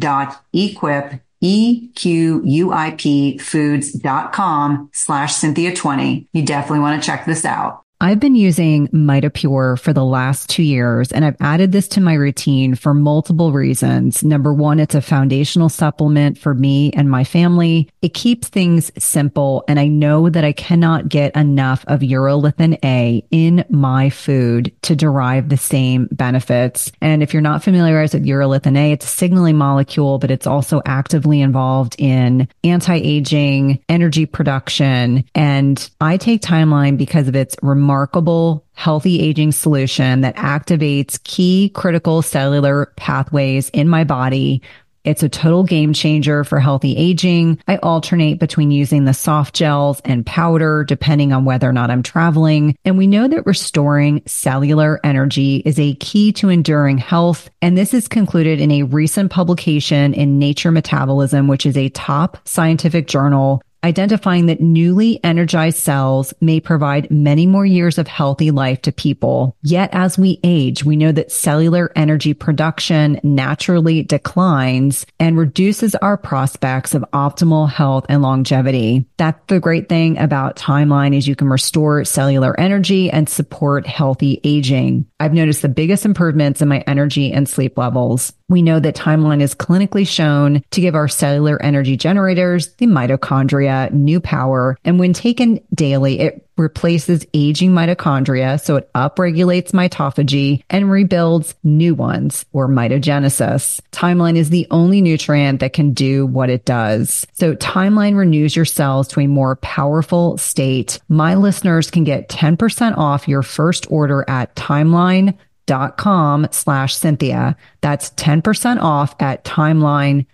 E-Q-U-I-P 1.43 3.39
foods.com 3.39 4.91
slash 4.93 5.35
Cynthia 5.35 5.75
20. 5.75 6.29
You 6.33 6.45
definitely 6.45 6.81
want 6.81 7.03
to 7.03 7.07
check 7.07 7.25
this 7.25 7.47
out. 7.47 7.83
I've 8.03 8.19
been 8.19 8.35
using 8.35 8.89
MitoPure 8.89 9.79
for 9.79 9.93
the 9.93 10.07
last 10.07 10.49
two 10.49 10.63
years, 10.63 11.13
and 11.13 11.23
I've 11.23 11.37
added 11.39 11.71
this 11.71 11.87
to 11.89 12.01
my 12.01 12.15
routine 12.15 12.75
for 12.75 12.95
multiple 12.95 13.53
reasons. 13.53 14.25
Number 14.25 14.55
one, 14.55 14.81
it's 14.81 14.95
a 14.95 15.03
foundational 15.03 15.69
supplement 15.69 16.39
for 16.39 16.55
me 16.55 16.93
and 16.93 17.11
my 17.11 17.25
family. 17.25 17.91
It 18.01 18.15
keeps 18.15 18.49
things 18.49 18.91
simple, 18.97 19.65
and 19.69 19.79
I 19.79 19.89
know 19.89 20.31
that 20.31 20.45
I 20.45 20.53
cannot 20.53 21.11
get 21.11 21.37
enough 21.37 21.85
of 21.89 22.01
urolithin 22.01 22.79
A 22.83 23.23
in 23.31 23.67
my 23.69 24.09
food 24.09 24.73
to 24.81 24.97
derive 24.97 25.51
the 25.51 25.59
same 25.59 26.09
benefits. 26.11 26.91
And 27.03 27.23
if 27.23 27.35
you're 27.35 27.43
not 27.43 27.63
familiarized 27.63 28.15
with 28.15 28.25
urolithin 28.25 28.79
A, 28.79 28.93
it's 28.93 29.05
a 29.05 29.09
signaling 29.09 29.59
molecule, 29.59 30.19
but 30.19 30.31
it's 30.31 30.47
also 30.47 30.81
actively 30.87 31.43
involved 31.43 31.97
in 31.99 32.49
anti-aging, 32.65 33.85
energy 33.91 34.25
production, 34.25 35.23
and 35.35 35.91
I 36.01 36.17
take 36.17 36.41
Timeline 36.41 36.97
because 36.97 37.29
of 37.29 37.37
its 37.37 37.57
remarkable 37.61 37.90
remarkable 37.91 38.65
healthy 38.75 39.21
aging 39.21 39.51
solution 39.51 40.21
that 40.21 40.37
activates 40.37 41.23
key 41.25 41.71
critical 41.75 42.23
cellular 42.23 42.93
pathways 42.97 43.69
in 43.71 43.89
my 43.89 44.05
body. 44.05 44.63
It's 45.03 45.25
a 45.25 45.29
total 45.29 45.65
game 45.65 45.93
changer 45.93 46.45
for 46.45 46.61
healthy 46.61 46.97
aging. 46.97 47.59
I 47.67 47.79
alternate 47.79 48.39
between 48.39 48.71
using 48.71 49.07
the 49.07 49.15
soft 49.15 49.57
gels 49.57 50.01
and 50.05 50.25
powder 50.25 50.85
depending 50.85 51.33
on 51.33 51.45
whether 51.45 51.69
or 51.69 51.73
not 51.73 51.91
I'm 51.91 52.05
traveling. 52.05 52.77
And 52.85 52.97
we 52.97 53.09
know 53.09 53.27
that 53.27 53.47
restoring 53.47 54.23
cellular 54.27 55.01
energy 55.03 55.57
is 55.65 55.81
a 55.81 55.95
key 55.97 56.33
to 56.35 56.49
enduring 56.49 56.99
health. 56.99 57.51
And 57.61 57.77
this 57.77 57.93
is 57.93 58.07
concluded 58.07 58.61
in 58.61 58.71
a 58.71 58.85
recent 58.85 59.33
publication 59.33 60.15
in 60.15 60.39
Nature 60.39 60.71
Metabolism, 60.71 61.49
which 61.49 61.67
is 61.67 61.77
a 61.77 61.89
top 61.89 62.39
scientific 62.47 63.09
journal 63.09 63.63
identifying 63.83 64.47
that 64.47 64.61
newly 64.61 65.23
energized 65.25 65.79
cells 65.79 66.35
may 66.41 66.61
provide 66.61 67.11
many 67.11 67.47
more 67.47 67.65
years 67.65 67.99
of 67.99 68.07
healthy 68.07 68.51
life 68.51 68.83
to 68.83 68.93
people. 68.93 69.57
Yet 69.63 69.91
as 69.93 70.19
we 70.19 70.39
age, 70.45 70.85
we 70.85 70.97
know 70.97 71.13
that 71.13 71.33
cellular 71.33 71.93
energy 71.97 72.35
production 72.35 73.21
naturally 73.23 74.03
declines 74.03 75.07
and 75.19 75.39
reduces 75.39 75.95
our 75.97 76.17
prospects 76.17 76.95
of 76.95 77.05
optimal 77.13 77.69
health 77.71 78.07
and 78.09 78.23
longevity. 78.23 79.07
That's 79.17 79.41
the 79.47 79.61
great 79.61 79.89
thing 79.89 80.19
about 80.19 80.57
Timeline 80.57 81.17
is 81.17 81.27
you 81.27 81.37
can 81.37 81.49
restore 81.49 82.05
cellular 82.05 82.59
energy 82.59 83.11
and 83.11 83.29
support 83.29 83.87
healthy 83.87 84.41
aging. 84.45 85.07
I've 85.19 85.35
noticed 85.35 85.63
the 85.63 85.69
biggest 85.69 86.05
improvements 86.05 86.61
in 86.63 86.69
my 86.69 86.83
energy 86.87 87.33
and 87.33 87.49
sleep 87.49 87.79
levels. 87.79 88.33
We 88.49 88.63
know 88.63 88.81
that 88.81 88.97
Timeline 88.97 89.41
is 89.41 89.55
clinically 89.55 90.07
shown 90.07 90.63
to 90.71 90.81
give 90.81 90.95
our 90.95 91.09
cellular 91.09 91.61
energy 91.63 91.97
generators, 91.97 92.75
the 92.75 92.87
mitochondria, 92.87 93.70
new 93.93 94.21
power. 94.21 94.77
And 94.85 94.99
when 94.99 95.13
taken 95.13 95.61
daily, 95.75 96.21
it 96.21 96.47
replaces 96.57 97.27
aging 97.35 97.71
mitochondria. 97.71 98.61
So 98.61 98.77
it 98.77 98.93
upregulates 98.95 99.73
mitophagy 99.73 100.63
and 100.71 100.91
rebuilds 100.91 101.55
new 101.65 101.95
ones 101.95 102.45
or 102.53 102.69
mitogenesis. 102.69 103.81
Timeline 103.91 104.37
is 104.37 104.51
the 104.51 104.67
only 104.71 105.01
nutrient 105.01 105.61
that 105.61 105.73
can 105.73 105.93
do 105.93 106.27
what 106.27 106.51
it 106.51 106.65
does. 106.65 107.27
So 107.33 107.57
Timeline 107.57 108.17
renews 108.17 108.55
your 108.55 108.67
cells 108.67 109.09
to 109.09 109.21
a 109.21 109.27
more 109.27 109.57
powerful 109.57 110.37
state. 110.39 111.01
My 111.09 111.35
listeners 111.35 111.91
can 111.91 112.05
get 112.05 112.29
10% 112.29 112.97
off 112.97 113.27
your 113.27 113.43
first 113.43 113.91
order 113.91 114.25
at 114.29 114.55
timeline.com 114.55 116.49
slash 116.51 116.95
Cynthia. 116.95 117.57
That's 117.81 118.11
10% 118.11 118.81
off 118.83 119.15
at 119.21 119.45
timeline.com 119.45 120.27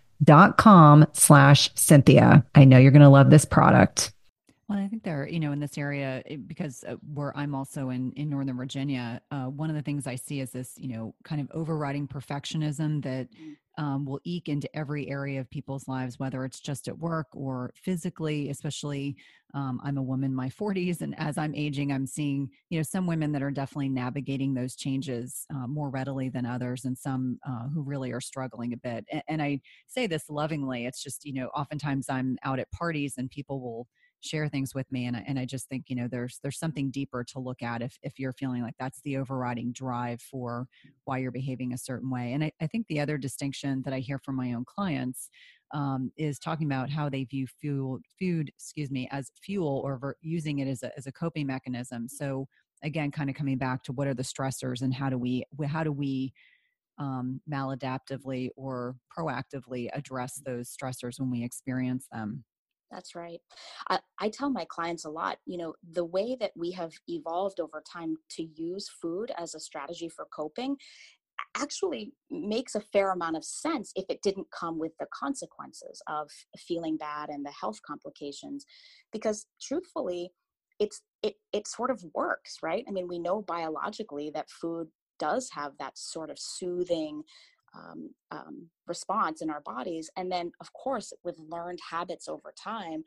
slash 1.13 1.71
Cynthia. 1.75 2.45
I 2.55 2.65
know 2.65 2.79
you're 2.79 2.93
going 2.93 3.03
to 3.03 3.09
love 3.09 3.31
this 3.31 3.45
product. 3.45 4.13
Well, 4.69 4.79
I 4.81 4.89
think 4.89 5.05
they're, 5.05 5.29
you 5.29 5.39
know, 5.39 5.53
in 5.53 5.61
this 5.61 5.79
area, 5.79 6.25
because 6.47 6.85
uh, 6.89 6.97
where 7.15 7.37
I'm 7.37 7.55
also 7.55 7.91
in, 7.91 8.13
in 8.17 8.29
Northern 8.29 8.57
Virginia, 8.57 9.21
uh, 9.31 9.45
one 9.45 9.71
of 9.71 9.77
the 9.77 9.83
things 9.83 10.09
I 10.09 10.17
see 10.17 10.41
is 10.41 10.51
this, 10.51 10.75
you 10.77 10.89
know, 10.89 11.15
kind 11.23 11.41
of 11.41 11.49
overriding 11.53 12.09
perfectionism 12.09 13.03
that 13.05 13.29
mm 13.33 13.57
um, 13.77 14.05
will 14.05 14.21
eke 14.25 14.49
into 14.49 14.75
every 14.77 15.09
area 15.09 15.41
of 15.41 15.51
people's 15.51 15.87
lives, 15.89 16.19
whether 16.19 16.45
it's 16.45 16.61
just 16.61 16.89
at 16.89 16.99
work 16.99 17.27
or 17.33 17.73
physically, 17.83 18.49
especially 18.51 19.17
um, 19.55 19.81
I'm 19.83 19.97
a 19.97 20.03
woman 20.03 20.31
in 20.31 20.37
my 20.37 20.49
40s, 20.49 21.01
and 21.01 21.19
as 21.19 21.39
I'm 21.39 21.55
aging, 21.55 21.93
I'm 21.93 22.07
seeing, 22.07 22.51
you 22.69 22.79
know, 22.79 22.83
some 22.83 23.07
women 23.07 23.33
that 23.33 23.43
are 23.43 23.51
definitely 23.51 23.89
navigating 23.89 24.55
those 24.55 24.77
changes 24.77 25.47
uh, 25.55 25.67
more 25.67 25.89
readily 25.89 26.29
than 26.29 26.45
others, 26.45 26.85
and 26.85 26.97
some 26.99 27.39
uh, 27.47 27.69
who 27.69 27.83
really 27.83 28.13
are 28.13 28.21
struggling 28.21 28.73
a 28.73 28.77
bit. 28.77 29.07
And, 29.11 29.23
and 29.29 29.43
I 29.43 29.61
say 29.87 30.07
this 30.07 30.29
lovingly. 30.29 30.85
It's 30.85 31.03
just, 31.03 31.25
you 31.25 31.33
know, 31.33 31.47
oftentimes 31.49 32.07
I'm 32.11 32.37
out 32.43 32.59
at 32.59 32.71
parties 32.71 33.15
and 33.17 33.31
people 33.31 33.61
will 33.61 33.87
share 34.21 34.49
things 34.49 34.75
with 34.75 34.91
me 34.91 35.07
and 35.07 35.17
I, 35.17 35.25
and 35.27 35.39
I 35.39 35.45
just 35.45 35.69
think 35.69 35.85
you 35.89 35.97
know 35.97 36.09
there's 36.09 36.39
there's 36.43 36.59
something 36.59 36.91
deeper 36.91 37.25
to 37.25 37.39
look 37.39 37.63
at 37.63 37.83
if 37.83 37.99
if 38.03 38.19
you're 38.19 38.33
feeling 38.33 38.63
like 38.63 38.75
that's 38.79 39.01
the 39.03 39.17
overriding 39.17 39.73
drive 39.73 40.21
for 40.21 40.67
why 41.05 41.19
you're 41.19 41.31
behaving 41.31 41.73
a 41.73 41.79
certain 41.79 42.11
way 42.11 42.33
and 42.33 42.45
I, 42.45 42.53
I 42.61 42.67
think 42.67 42.87
the 42.89 43.01
other 43.01 43.19
distinction 43.19 43.83
that 43.85 43.95
I 43.95 44.01
hear 44.01 44.19
from 44.19 44.37
my 44.37 44.53
own 44.53 44.65
clients 44.65 45.31
um, 45.75 46.13
is 46.17 46.39
talking 46.39 46.67
about 46.67 46.91
how 46.91 47.09
they 47.09 47.25
view 47.25 47.47
fuel 47.61 47.99
food 48.19 48.49
excuse 48.49 48.91
me 48.91 49.09
as 49.11 49.31
fuel 49.43 49.83
or 49.85 49.99
ver- 49.99 50.17
using 50.21 50.59
it 50.61 50.69
as 50.69 50.83
a, 50.83 50.97
as 50.97 51.07
a 51.07 51.13
coping 51.13 51.47
mechanism 51.47 52.09
so 52.09 52.47
again 52.83 53.11
kind 53.11 53.31
of 53.31 53.37
coming 53.37 53.59
back 53.59 53.83
to 53.83 53.93
what 53.93 54.07
are 54.07 54.15
the 54.15 54.23
stressors 54.23 54.83
and 54.83 54.95
how 54.95 55.09
do 55.09 55.19
we 55.19 55.45
how 55.67 55.85
do 55.85 55.93
we 55.93 56.33
um, 56.99 57.41
maladaptively 57.51 58.49
or 58.57 58.97
proactively 59.17 59.89
address 59.93 60.41
those 60.45 60.75
stressors 60.75 61.21
when 61.21 61.31
we 61.31 61.45
experience 61.45 62.07
them. 62.11 62.45
That's 62.91 63.15
right. 63.15 63.41
I, 63.91 63.99
I, 64.21 64.29
tell 64.29 64.49
my 64.49 64.65
clients 64.69 65.05
a 65.05 65.11
lot, 65.11 65.39
you 65.45 65.59
know, 65.59 65.75
the 65.93 66.05
way 66.05 66.37
that 66.39 66.53
we 66.57 66.71
have 66.73 66.93
evolved 67.09 67.59
over 67.59 67.83
time 67.91 68.17
to 68.31 68.45
use 68.55 68.89
food 68.89 69.33
as 69.37 69.55
a 69.55 69.61
strategy 69.61 70.09
for 70.09 70.27
coping 70.33 70.77
actually 71.57 72.13
makes 72.31 72.75
a 72.75 72.81
fair 72.81 73.13
amount 73.13 73.37
of 73.37 73.45
sense 73.45 73.93
if 73.97 74.05
it 74.09 74.23
didn't 74.23 74.47
come 74.51 74.79
with 74.79 74.93
the 74.99 75.07
consequences 75.13 76.03
of 76.09 76.31
feeling 76.59 76.97
bad 76.97 77.29
and 77.29 77.45
the 77.45 77.51
health 77.51 77.81
complications 77.87 78.65
because 79.13 79.47
truthfully 79.61 80.31
it's 80.79 81.03
it 81.23 81.35
it 81.53 81.67
sort 81.67 81.91
of 81.91 82.05
works 82.15 82.59
right 82.63 82.85
i 82.89 82.91
mean 82.91 83.09
we 83.09 83.19
know 83.19 83.43
biologically 83.43 84.31
that 84.35 84.51
food 84.51 84.89
does 85.19 85.49
have 85.51 85.73
that 85.79 85.97
sort 85.97 86.29
of 86.29 86.39
soothing 86.39 87.23
um, 87.77 88.11
um, 88.31 88.69
response 88.87 89.43
in 89.43 89.51
our 89.51 89.61
bodies 89.61 90.11
and 90.17 90.31
then 90.31 90.51
of 90.61 90.73
course 90.73 91.13
with 91.25 91.37
learned 91.39 91.79
habits 91.91 92.29
over 92.29 92.53
time 92.63 93.03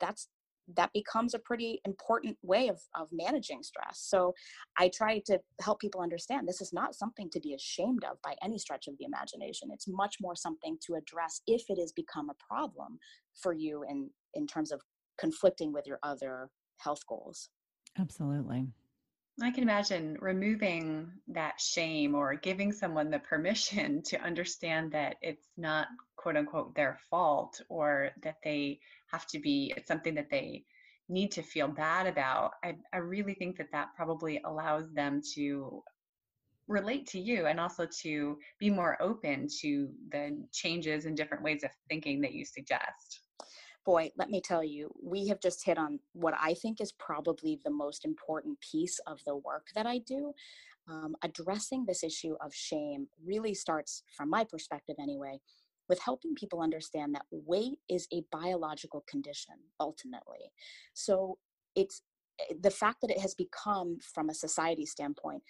that's 0.00 0.28
that 0.76 0.92
becomes 0.92 1.34
a 1.34 1.38
pretty 1.38 1.80
important 1.84 2.36
way 2.42 2.68
of, 2.68 2.80
of 2.94 3.08
managing 3.12 3.62
stress. 3.62 3.98
So 3.98 4.32
i 4.78 4.88
try 4.88 5.20
to 5.26 5.38
help 5.60 5.80
people 5.80 6.00
understand 6.00 6.46
this 6.46 6.60
is 6.60 6.72
not 6.72 6.94
something 6.94 7.28
to 7.30 7.40
be 7.40 7.54
ashamed 7.54 8.04
of 8.04 8.20
by 8.22 8.34
any 8.42 8.58
stretch 8.58 8.86
of 8.86 8.96
the 8.98 9.04
imagination. 9.04 9.70
It's 9.72 9.88
much 9.88 10.16
more 10.20 10.36
something 10.36 10.78
to 10.86 10.94
address 10.94 11.42
if 11.46 11.64
it 11.68 11.78
has 11.78 11.92
become 11.92 12.30
a 12.30 12.36
problem 12.48 12.98
for 13.34 13.52
you 13.52 13.84
in 13.88 14.10
in 14.34 14.46
terms 14.46 14.72
of 14.72 14.80
conflicting 15.18 15.72
with 15.72 15.86
your 15.86 15.98
other 16.02 16.48
health 16.78 17.04
goals. 17.08 17.48
Absolutely 17.98 18.68
I 19.42 19.50
can 19.50 19.62
imagine 19.64 20.16
removing 20.20 21.10
that 21.28 21.60
shame 21.60 22.14
or 22.14 22.34
giving 22.34 22.72
someone 22.72 23.10
the 23.10 23.18
permission 23.18 24.02
to 24.06 24.20
understand 24.20 24.92
that 24.92 25.16
it's 25.20 25.48
not 25.56 25.88
quote 26.16 26.36
unquote 26.36 26.74
their 26.74 26.98
fault 27.10 27.60
or 27.68 28.10
that 28.22 28.36
they 28.44 28.80
have 29.10 29.26
to 29.28 29.38
be, 29.38 29.72
it's 29.76 29.88
something 29.88 30.14
that 30.14 30.30
they 30.30 30.64
need 31.08 31.32
to 31.32 31.42
feel 31.42 31.68
bad 31.68 32.06
about. 32.06 32.52
I, 32.64 32.76
I 32.92 32.98
really 32.98 33.34
think 33.34 33.58
that 33.58 33.72
that 33.72 33.88
probably 33.96 34.40
allows 34.44 34.92
them 34.92 35.20
to 35.34 35.82
relate 36.68 37.06
to 37.08 37.20
you 37.20 37.46
and 37.46 37.58
also 37.58 37.86
to 38.02 38.38
be 38.58 38.70
more 38.70 39.00
open 39.02 39.48
to 39.60 39.88
the 40.10 40.42
changes 40.52 41.04
and 41.04 41.16
different 41.16 41.42
ways 41.42 41.64
of 41.64 41.70
thinking 41.88 42.20
that 42.20 42.32
you 42.32 42.44
suggest 42.44 43.22
boy, 43.84 44.10
let 44.16 44.30
me 44.30 44.40
tell 44.40 44.62
you, 44.62 44.90
we 45.02 45.28
have 45.28 45.40
just 45.40 45.64
hit 45.64 45.78
on 45.78 45.98
what 46.12 46.34
I 46.40 46.54
think 46.54 46.80
is 46.80 46.92
probably 46.92 47.58
the 47.64 47.70
most 47.70 48.04
important 48.04 48.58
piece 48.60 48.98
of 49.06 49.20
the 49.26 49.36
work 49.36 49.66
that 49.74 49.86
I 49.86 49.98
do. 49.98 50.32
Um, 50.88 51.14
addressing 51.22 51.84
this 51.86 52.02
issue 52.02 52.34
of 52.40 52.52
shame 52.52 53.06
really 53.24 53.54
starts, 53.54 54.02
from 54.16 54.30
my 54.30 54.44
perspective 54.44 54.96
anyway, 55.00 55.38
with 55.88 56.00
helping 56.00 56.34
people 56.34 56.60
understand 56.60 57.14
that 57.14 57.26
weight 57.30 57.78
is 57.88 58.08
a 58.12 58.22
biological 58.32 59.04
condition 59.08 59.54
ultimately. 59.78 60.50
So 60.94 61.38
it's 61.76 62.02
eh, 62.40 62.54
the 62.60 62.70
fact 62.70 63.00
that 63.02 63.10
it 63.10 63.20
has 63.20 63.34
become, 63.34 63.98
from 64.14 64.28
a 64.28 64.34
society 64.34 64.86
standpoint, 64.86 65.42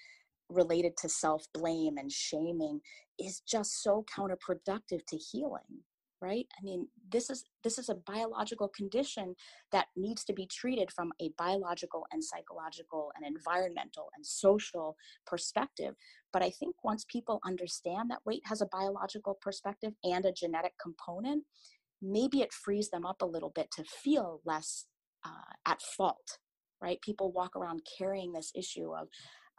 related 0.51 0.97
to 0.99 1.09
self 1.09 1.47
blame 1.55 1.97
and 1.97 2.13
shaming 2.13 2.81
is 3.19 3.41
just 3.41 3.83
so 3.83 4.05
counterproductive 4.15 5.05
to 5.07 5.17
healing 5.17 5.83
right? 6.23 6.47
I 6.59 6.63
mean 6.63 6.89
this 7.11 7.29
is 7.29 7.45
this 7.65 7.79
is 7.79 7.89
a 7.89 7.97
biological 8.07 8.69
condition 8.69 9.35
that 9.73 9.87
needs 9.97 10.25
to 10.25 10.33
be 10.33 10.47
treated 10.47 10.91
from 10.91 11.13
a 11.21 11.31
biological 11.37 12.07
and 12.13 12.23
psychological 12.23 13.13
and 13.17 13.27
environmental 13.27 14.09
and 14.17 14.25
social 14.25 14.97
perspective. 15.27 15.95
But 16.33 16.43
i 16.43 16.51
think 16.51 16.77
once 16.85 17.05
people 17.05 17.41
understand 17.45 18.11
that 18.11 18.25
weight 18.25 18.43
has 18.47 18.63
a 18.63 18.69
biological 18.73 19.37
perspective 19.43 19.93
and 20.05 20.25
a 20.25 20.33
genetic 20.33 20.73
component 20.81 21.45
maybe 22.01 22.41
it 22.41 22.53
frees 22.53 22.91
them 22.91 23.05
up 23.07 23.23
a 23.23 23.27
little 23.27 23.53
bit 23.55 23.71
to 23.71 23.85
feel 23.85 24.41
less 24.45 24.87
uh, 25.25 25.53
at 25.67 25.81
fault 25.83 26.39
right? 26.83 27.01
People 27.01 27.31
walk 27.31 27.55
around 27.55 27.81
carrying 27.97 28.33
this 28.33 28.51
issue 28.55 28.93
of 28.95 29.09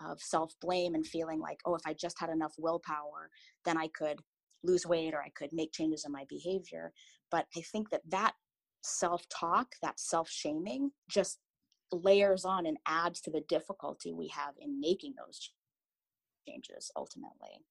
of 0.04 0.20
self 0.22 0.54
blame 0.60 0.96
and 0.96 1.06
feeling 1.06 1.40
like 1.40 1.60
oh 1.66 1.76
if 1.76 1.82
i 1.86 1.94
just 1.94 2.20
had 2.20 2.32
enough 2.32 2.54
willpower 2.58 3.30
then 3.64 3.78
i 3.78 3.88
could 3.90 4.20
lose 4.64 4.86
weight 4.86 5.14
or 5.14 5.22
I 5.22 5.30
could 5.30 5.52
make 5.54 5.72
changes 5.72 6.06
in 6.06 6.12
my 6.12 6.26
behavior. 6.30 6.94
But 7.32 7.48
I 7.56 7.62
think 7.62 7.90
that 7.90 8.02
that 8.10 8.34
self 8.82 9.28
talk, 9.30 9.76
that 9.82 10.00
self 10.00 10.30
shaming, 10.30 10.92
just 11.10 11.40
layers 11.92 12.46
on 12.46 12.66
and 12.66 12.78
adds 12.88 13.22
to 13.22 13.32
the 13.32 13.44
difficulty 13.48 14.14
we 14.14 14.28
have 14.30 14.54
in 14.60 14.80
making 14.80 15.14
those 15.18 15.52
changes 16.48 16.92
ultimately. 16.96 17.62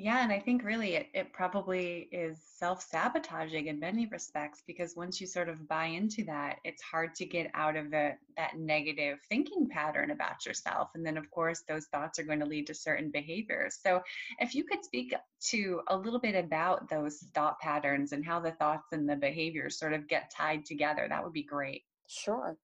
Yeah, 0.00 0.22
and 0.22 0.30
I 0.30 0.38
think 0.38 0.62
really 0.62 0.94
it, 0.94 1.08
it 1.12 1.32
probably 1.32 2.08
is 2.12 2.38
self 2.56 2.84
sabotaging 2.88 3.66
in 3.66 3.80
many 3.80 4.06
respects 4.06 4.62
because 4.64 4.94
once 4.94 5.20
you 5.20 5.26
sort 5.26 5.48
of 5.48 5.66
buy 5.66 5.86
into 5.86 6.22
that, 6.26 6.58
it's 6.62 6.80
hard 6.80 7.16
to 7.16 7.26
get 7.26 7.50
out 7.52 7.74
of 7.74 7.90
the, 7.90 8.12
that 8.36 8.56
negative 8.56 9.18
thinking 9.28 9.68
pattern 9.68 10.12
about 10.12 10.46
yourself. 10.46 10.90
And 10.94 11.04
then, 11.04 11.16
of 11.16 11.28
course, 11.32 11.64
those 11.66 11.86
thoughts 11.86 12.20
are 12.20 12.22
going 12.22 12.38
to 12.38 12.46
lead 12.46 12.68
to 12.68 12.74
certain 12.74 13.10
behaviors. 13.10 13.80
So, 13.82 14.00
if 14.38 14.54
you 14.54 14.62
could 14.62 14.84
speak 14.84 15.14
to 15.48 15.80
a 15.88 15.96
little 15.96 16.20
bit 16.20 16.36
about 16.36 16.88
those 16.88 17.18
thought 17.34 17.58
patterns 17.58 18.12
and 18.12 18.24
how 18.24 18.38
the 18.38 18.52
thoughts 18.52 18.92
and 18.92 19.08
the 19.08 19.16
behaviors 19.16 19.80
sort 19.80 19.94
of 19.94 20.06
get 20.06 20.30
tied 20.30 20.64
together, 20.64 21.08
that 21.08 21.24
would 21.24 21.32
be 21.32 21.42
great. 21.42 21.82
Sure. 22.06 22.56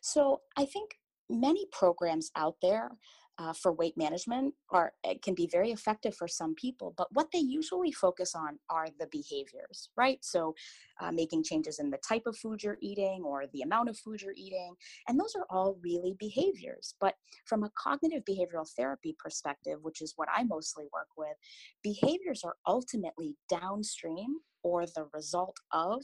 So, 0.00 0.40
I 0.56 0.64
think 0.64 0.92
many 1.28 1.66
programs 1.70 2.30
out 2.34 2.56
there 2.62 2.92
uh, 3.38 3.52
for 3.52 3.72
weight 3.72 3.96
management 3.96 4.52
are 4.70 4.92
it 5.04 5.08
eh, 5.08 5.14
can 5.22 5.34
be 5.34 5.46
very 5.46 5.70
effective 5.70 6.14
for 6.14 6.26
some 6.26 6.54
people 6.54 6.94
but 6.96 7.06
what 7.12 7.28
they 7.32 7.38
usually 7.38 7.92
focus 7.92 8.34
on 8.34 8.58
are 8.68 8.88
the 8.98 9.06
behaviors 9.10 9.90
right 9.96 10.18
so 10.24 10.54
uh, 11.00 11.12
making 11.12 11.42
changes 11.42 11.78
in 11.78 11.90
the 11.90 11.98
type 11.98 12.22
of 12.26 12.36
food 12.36 12.62
you're 12.62 12.78
eating 12.80 13.22
or 13.24 13.44
the 13.52 13.62
amount 13.62 13.88
of 13.88 13.96
food 13.96 14.20
you're 14.20 14.32
eating 14.36 14.74
and 15.06 15.18
those 15.18 15.34
are 15.36 15.46
all 15.50 15.78
really 15.82 16.16
behaviors 16.18 16.94
but 17.00 17.14
from 17.44 17.62
a 17.62 17.70
cognitive 17.76 18.22
behavioral 18.28 18.68
therapy 18.76 19.14
perspective 19.18 19.78
which 19.82 20.02
is 20.02 20.14
what 20.16 20.28
i 20.34 20.42
mostly 20.42 20.84
work 20.92 21.08
with 21.16 21.36
behaviors 21.82 22.42
are 22.44 22.56
ultimately 22.66 23.36
downstream 23.48 24.38
or 24.62 24.84
the 24.86 25.06
result 25.12 25.56
of 25.72 26.02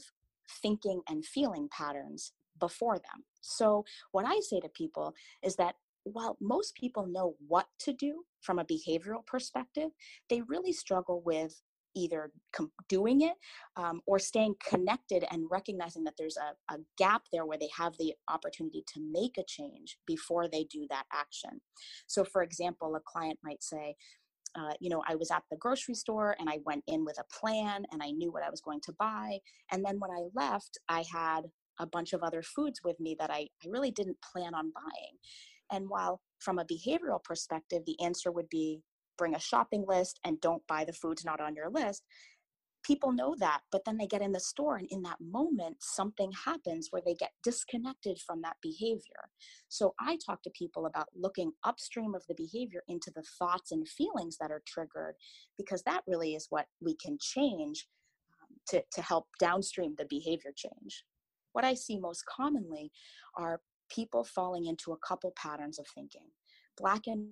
thinking 0.61 1.01
and 1.09 1.25
feeling 1.25 1.67
patterns 1.69 2.31
before 2.59 2.95
them. 2.95 3.23
So, 3.41 3.85
what 4.11 4.25
I 4.25 4.39
say 4.39 4.59
to 4.59 4.69
people 4.69 5.13
is 5.43 5.55
that 5.57 5.75
while 6.05 6.37
most 6.39 6.75
people 6.75 7.07
know 7.07 7.35
what 7.47 7.67
to 7.79 7.93
do 7.93 8.23
from 8.41 8.59
a 8.59 8.65
behavioral 8.65 9.25
perspective, 9.25 9.89
they 10.29 10.41
really 10.41 10.71
struggle 10.71 11.21
with 11.25 11.61
either 11.95 12.31
com- 12.53 12.71
doing 12.89 13.21
it 13.21 13.33
um, 13.77 14.01
or 14.05 14.19
staying 14.19 14.53
connected 14.67 15.25
and 15.31 15.45
recognizing 15.49 16.03
that 16.03 16.13
there's 16.17 16.37
a, 16.37 16.73
a 16.73 16.77
gap 16.97 17.23
there 17.31 17.45
where 17.45 17.57
they 17.57 17.69
have 17.75 17.93
the 17.97 18.13
opportunity 18.29 18.83
to 18.85 18.99
make 19.11 19.37
a 19.37 19.43
change 19.47 19.97
before 20.05 20.47
they 20.47 20.65
do 20.65 20.85
that 20.89 21.05
action. 21.11 21.61
So, 22.07 22.23
for 22.23 22.43
example, 22.43 22.95
a 22.95 22.99
client 22.99 23.39
might 23.43 23.63
say, 23.63 23.95
uh, 24.55 24.73
you 24.79 24.89
know, 24.89 25.03
I 25.07 25.15
was 25.15 25.31
at 25.31 25.43
the 25.49 25.57
grocery 25.57 25.95
store 25.95 26.35
and 26.39 26.49
I 26.49 26.59
went 26.65 26.83
in 26.87 27.03
with 27.03 27.17
a 27.19 27.39
plan 27.39 27.85
and 27.91 28.01
I 28.03 28.11
knew 28.11 28.31
what 28.31 28.43
I 28.43 28.49
was 28.49 28.61
going 28.61 28.81
to 28.81 28.93
buy. 28.99 29.39
And 29.71 29.83
then 29.83 29.99
when 29.99 30.11
I 30.11 30.27
left, 30.33 30.77
I 30.87 31.03
had 31.11 31.41
a 31.79 31.85
bunch 31.85 32.13
of 32.13 32.23
other 32.23 32.41
foods 32.41 32.79
with 32.83 32.99
me 32.99 33.15
that 33.19 33.29
I, 33.29 33.47
I 33.63 33.67
really 33.67 33.91
didn't 33.91 34.17
plan 34.21 34.53
on 34.53 34.71
buying. 34.73 35.17
And 35.71 35.89
while 35.89 36.21
from 36.39 36.59
a 36.59 36.65
behavioral 36.65 37.23
perspective, 37.23 37.83
the 37.85 37.99
answer 38.01 38.31
would 38.31 38.49
be 38.49 38.81
bring 39.17 39.35
a 39.35 39.39
shopping 39.39 39.85
list 39.87 40.19
and 40.25 40.41
don't 40.41 40.65
buy 40.67 40.83
the 40.83 40.93
foods 40.93 41.23
not 41.23 41.39
on 41.39 41.55
your 41.55 41.69
list, 41.69 42.03
people 42.85 43.11
know 43.11 43.33
that. 43.39 43.61
But 43.71 43.83
then 43.85 43.97
they 43.97 44.05
get 44.05 44.21
in 44.21 44.31
the 44.31 44.39
store, 44.39 44.75
and 44.75 44.87
in 44.91 45.01
that 45.03 45.17
moment, 45.19 45.77
something 45.79 46.31
happens 46.45 46.89
where 46.91 47.01
they 47.03 47.15
get 47.15 47.31
disconnected 47.43 48.19
from 48.19 48.41
that 48.41 48.57
behavior. 48.61 49.29
So 49.69 49.95
I 49.99 50.17
talk 50.23 50.43
to 50.43 50.51
people 50.51 50.85
about 50.85 51.07
looking 51.15 51.51
upstream 51.63 52.13
of 52.13 52.23
the 52.27 52.35
behavior 52.35 52.83
into 52.87 53.11
the 53.15 53.23
thoughts 53.39 53.71
and 53.71 53.87
feelings 53.87 54.37
that 54.39 54.51
are 54.51 54.61
triggered, 54.67 55.15
because 55.57 55.81
that 55.83 56.03
really 56.05 56.35
is 56.35 56.47
what 56.49 56.67
we 56.79 56.95
can 56.97 57.17
change 57.19 57.87
um, 58.41 58.57
to, 58.67 58.83
to 58.93 59.01
help 59.01 59.25
downstream 59.39 59.95
the 59.97 60.05
behavior 60.09 60.51
change. 60.55 61.03
What 61.53 61.65
I 61.65 61.73
see 61.73 61.97
most 61.97 62.23
commonly 62.25 62.91
are 63.37 63.61
people 63.95 64.23
falling 64.23 64.65
into 64.65 64.91
a 64.91 65.07
couple 65.07 65.33
patterns 65.37 65.79
of 65.79 65.85
thinking. 65.95 66.27
Black 66.77 67.07
and 67.07 67.27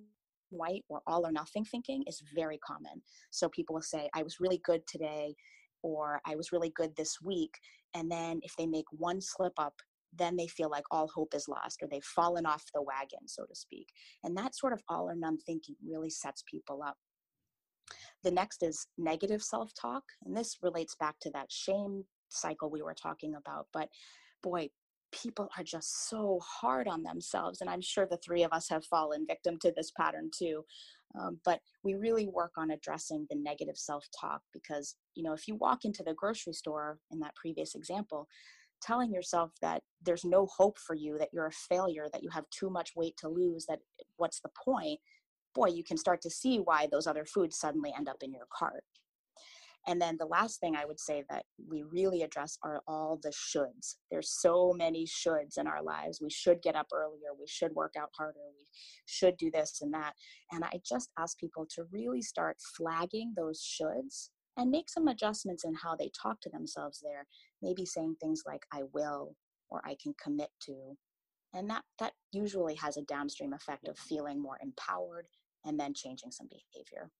white 0.50 0.84
or 0.88 1.02
all 1.06 1.26
or 1.26 1.32
nothing 1.32 1.64
thinking 1.64 2.04
is 2.06 2.22
very 2.34 2.58
common. 2.58 3.02
So 3.30 3.48
people 3.48 3.74
will 3.74 3.82
say, 3.82 4.08
I 4.14 4.22
was 4.22 4.40
really 4.40 4.60
good 4.64 4.86
today, 4.86 5.34
or 5.82 6.20
I 6.26 6.36
was 6.36 6.52
really 6.52 6.72
good 6.74 6.96
this 6.96 7.18
week. 7.22 7.52
And 7.94 8.10
then 8.10 8.40
if 8.42 8.54
they 8.56 8.66
make 8.66 8.86
one 8.90 9.20
slip 9.20 9.52
up, 9.58 9.74
then 10.16 10.36
they 10.36 10.46
feel 10.46 10.70
like 10.70 10.84
all 10.90 11.08
hope 11.08 11.34
is 11.34 11.48
lost 11.48 11.82
or 11.82 11.88
they've 11.88 12.04
fallen 12.04 12.46
off 12.46 12.64
the 12.72 12.82
wagon, 12.82 13.26
so 13.26 13.44
to 13.44 13.54
speak. 13.54 13.88
And 14.22 14.36
that 14.36 14.56
sort 14.56 14.72
of 14.72 14.82
all 14.88 15.10
or 15.10 15.16
none 15.16 15.38
thinking 15.38 15.74
really 15.86 16.10
sets 16.10 16.44
people 16.50 16.82
up. 16.86 16.96
The 18.22 18.30
next 18.30 18.62
is 18.62 18.86
negative 18.96 19.42
self 19.42 19.72
talk. 19.78 20.04
And 20.24 20.36
this 20.36 20.56
relates 20.62 20.94
back 20.94 21.16
to 21.22 21.30
that 21.32 21.50
shame 21.50 22.04
cycle 22.28 22.70
we 22.70 22.82
were 22.82 22.94
talking 22.94 23.34
about. 23.34 23.66
But 23.72 23.88
boy, 24.42 24.68
people 25.14 25.48
are 25.56 25.64
just 25.64 26.08
so 26.08 26.40
hard 26.42 26.88
on 26.88 27.02
themselves. 27.02 27.60
And 27.60 27.70
I'm 27.70 27.80
sure 27.80 28.06
the 28.06 28.18
three 28.18 28.42
of 28.42 28.52
us 28.52 28.68
have 28.68 28.84
fallen 28.84 29.26
victim 29.26 29.58
to 29.60 29.72
this 29.76 29.90
pattern 29.90 30.30
too. 30.36 30.64
Um, 31.18 31.38
but 31.44 31.60
we 31.84 31.94
really 31.94 32.26
work 32.26 32.52
on 32.56 32.72
addressing 32.72 33.26
the 33.30 33.36
negative 33.36 33.76
self 33.76 34.04
talk 34.18 34.40
because, 34.52 34.96
you 35.14 35.22
know, 35.22 35.32
if 35.32 35.46
you 35.46 35.54
walk 35.54 35.84
into 35.84 36.02
the 36.02 36.14
grocery 36.14 36.52
store 36.52 36.98
in 37.12 37.20
that 37.20 37.36
previous 37.36 37.74
example, 37.74 38.26
telling 38.82 39.12
yourself 39.12 39.52
that 39.62 39.82
there's 40.04 40.24
no 40.24 40.46
hope 40.46 40.78
for 40.78 40.94
you, 40.94 41.16
that 41.18 41.30
you're 41.32 41.46
a 41.46 41.52
failure, 41.52 42.06
that 42.12 42.22
you 42.22 42.30
have 42.30 42.44
too 42.50 42.68
much 42.68 42.90
weight 42.96 43.16
to 43.18 43.28
lose, 43.28 43.64
that 43.66 43.78
what's 44.16 44.40
the 44.40 44.50
point, 44.62 44.98
boy, 45.54 45.68
you 45.68 45.84
can 45.84 45.96
start 45.96 46.20
to 46.20 46.30
see 46.30 46.58
why 46.58 46.88
those 46.90 47.06
other 47.06 47.24
foods 47.24 47.58
suddenly 47.58 47.92
end 47.96 48.08
up 48.08 48.22
in 48.22 48.32
your 48.32 48.46
cart. 48.52 48.82
And 49.86 50.00
then 50.00 50.16
the 50.18 50.26
last 50.26 50.60
thing 50.60 50.74
I 50.76 50.86
would 50.86 50.98
say 50.98 51.24
that 51.28 51.44
we 51.68 51.82
really 51.82 52.22
address 52.22 52.56
are 52.62 52.82
all 52.88 53.20
the 53.22 53.30
shoulds. 53.30 53.96
There's 54.10 54.30
so 54.40 54.72
many 54.74 55.06
shoulds 55.06 55.58
in 55.58 55.66
our 55.66 55.82
lives. 55.82 56.20
We 56.22 56.30
should 56.30 56.62
get 56.62 56.74
up 56.74 56.86
earlier. 56.92 57.34
We 57.38 57.46
should 57.46 57.74
work 57.74 57.94
out 57.98 58.08
harder. 58.16 58.38
We 58.56 58.66
should 59.04 59.36
do 59.36 59.50
this 59.50 59.80
and 59.82 59.92
that. 59.92 60.14
And 60.52 60.64
I 60.64 60.80
just 60.88 61.10
ask 61.18 61.38
people 61.38 61.66
to 61.74 61.84
really 61.92 62.22
start 62.22 62.56
flagging 62.76 63.34
those 63.36 63.60
shoulds 63.60 64.30
and 64.56 64.70
make 64.70 64.88
some 64.88 65.08
adjustments 65.08 65.64
in 65.64 65.74
how 65.74 65.96
they 65.96 66.10
talk 66.20 66.40
to 66.42 66.50
themselves 66.50 67.00
there. 67.02 67.26
Maybe 67.60 67.84
saying 67.84 68.16
things 68.20 68.42
like, 68.46 68.62
I 68.72 68.82
will, 68.94 69.36
or 69.68 69.82
I 69.84 69.96
can 70.02 70.14
commit 70.22 70.50
to. 70.62 70.96
And 71.52 71.68
that, 71.68 71.82
that 71.98 72.12
usually 72.32 72.74
has 72.76 72.96
a 72.96 73.02
downstream 73.02 73.52
effect 73.52 73.86
of 73.86 73.98
feeling 73.98 74.40
more 74.40 74.58
empowered 74.62 75.26
and 75.64 75.78
then 75.78 75.92
changing 75.94 76.30
some 76.30 76.48
behavior. 76.48 77.10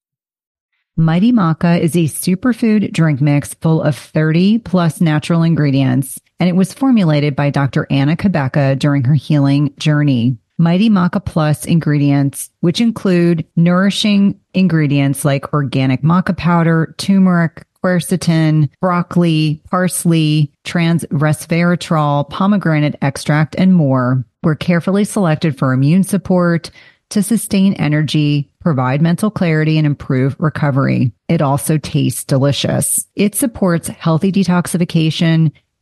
Mighty 0.97 1.33
Maca 1.33 1.81
is 1.81 1.97
a 1.97 2.05
superfood 2.05 2.93
drink 2.93 3.21
mix 3.21 3.53
full 3.55 3.83
of 3.83 3.97
30 3.97 4.59
plus 4.59 5.01
natural 5.01 5.43
ingredients, 5.43 6.21
and 6.39 6.49
it 6.49 6.55
was 6.55 6.73
formulated 6.73 7.35
by 7.35 7.51
Dr. 7.51 7.89
Anna 7.91 8.17
Cabeca 8.17 8.79
during 8.79 9.03
her 9.03 9.15
healing 9.15 9.75
journey. 9.77 10.39
Mighty 10.57 10.89
Maca 10.89 11.25
Plus 11.25 11.65
ingredients, 11.65 12.49
which 12.61 12.81
include 12.81 13.45
nourishing 13.57 14.39
ingredients 14.55 15.25
like 15.25 15.53
organic 15.53 16.03
maca 16.03 16.37
powder, 16.37 16.95
turmeric, 16.97 17.67
quercetin, 17.83 18.71
broccoli, 18.81 19.61
parsley, 19.69 20.53
trans 20.63 21.05
resveratrol, 21.07 22.31
pomegranate 22.31 22.95
extract, 23.03 23.57
and 23.57 23.75
more, 23.75 24.25
were 24.45 24.55
carefully 24.55 25.05
selected 25.05 25.59
for 25.59 25.73
immune 25.73 26.05
support, 26.05 26.71
to 27.11 27.23
sustain 27.23 27.75
energy, 27.75 28.51
provide 28.65 29.01
mental 29.01 29.31
clarity, 29.31 29.79
and 29.79 29.87
improve 29.87 30.35
recovery. 30.41 31.13
It 31.29 31.41
also 31.41 31.79
tastes 31.79 32.25
delicious. 32.25 33.07
It 33.15 33.37
supports 33.37 33.87
healthy 33.87 34.33
detoxification 34.33 35.53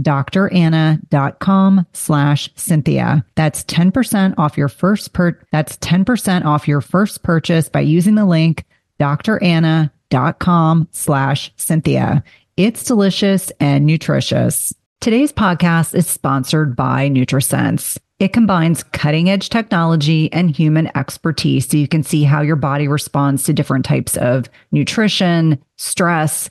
dranna.com 0.00 1.86
slash 1.92 2.50
Cynthia. 2.54 3.24
That's 3.34 3.64
10% 3.64 4.34
off 4.38 4.56
your 4.56 4.68
first 4.68 5.12
per, 5.12 5.38
that's 5.52 5.76
10% 5.78 6.44
off 6.44 6.68
your 6.68 6.80
first 6.80 7.22
purchase 7.22 7.68
by 7.68 7.80
using 7.80 8.14
the 8.14 8.26
link 8.26 8.64
dranna.com 9.00 10.88
slash 10.92 11.52
Cynthia. 11.56 12.24
It's 12.56 12.84
delicious 12.84 13.52
and 13.60 13.86
nutritious. 13.86 14.74
Today's 15.00 15.32
podcast 15.32 15.94
is 15.94 16.08
sponsored 16.08 16.74
by 16.74 17.08
NutriSense. 17.08 17.98
It 18.18 18.32
combines 18.32 18.82
cutting 18.82 19.30
edge 19.30 19.48
technology 19.48 20.32
and 20.32 20.50
human 20.50 20.90
expertise 20.96 21.68
so 21.68 21.76
you 21.76 21.86
can 21.86 22.02
see 22.02 22.24
how 22.24 22.40
your 22.40 22.56
body 22.56 22.88
responds 22.88 23.44
to 23.44 23.52
different 23.52 23.84
types 23.84 24.16
of 24.16 24.48
nutrition, 24.72 25.62
stress, 25.76 26.50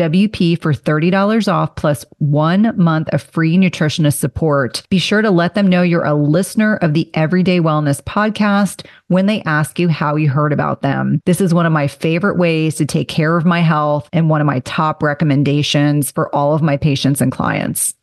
WP 0.00 0.58
for 0.62 0.72
$30 0.72 1.52
off 1.52 1.76
plus 1.76 2.06
one 2.18 2.72
month 2.82 3.08
of 3.10 3.22
free 3.22 3.58
nutritionist 3.58 4.18
support. 4.18 4.82
Be 4.88 4.98
sure 4.98 5.20
to 5.20 5.30
let 5.30 5.54
them 5.54 5.66
know 5.66 5.82
you're 5.82 6.04
a 6.04 6.14
listener 6.14 6.76
of 6.76 6.94
the 6.94 7.10
Everyday 7.12 7.60
Wellness 7.60 8.00
podcast 8.00 8.86
when 9.08 9.26
they 9.26 9.42
ask 9.42 9.78
you 9.78 9.88
how 9.88 10.16
you 10.16 10.30
heard 10.30 10.54
about 10.54 10.80
them. 10.80 11.20
This 11.26 11.42
is 11.42 11.52
one 11.52 11.66
of 11.66 11.72
my 11.72 11.86
favorite 11.86 12.38
ways 12.38 12.76
to 12.76 12.86
take 12.86 13.08
care 13.08 13.36
of 13.36 13.44
my 13.44 13.60
health 13.60 14.08
and 14.12 14.30
one 14.30 14.40
of 14.40 14.46
my 14.46 14.60
top 14.60 15.02
recommendations 15.02 16.10
for 16.10 16.34
all 16.34 16.54
of 16.54 16.62
my 16.62 16.78
patients 16.78 17.20
and 17.20 17.30
clients. 17.30 17.94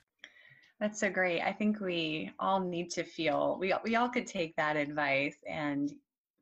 That's 0.80 1.00
so 1.00 1.10
great. 1.10 1.42
I 1.42 1.54
think 1.54 1.80
we 1.80 2.32
all 2.40 2.60
need 2.60 2.92
to 2.92 3.04
feel 3.04 3.58
we 3.60 3.74
we 3.84 3.96
all 3.96 4.10
could 4.10 4.28
take 4.28 4.56
that 4.58 4.76
advice 4.76 5.36
and 5.50 5.92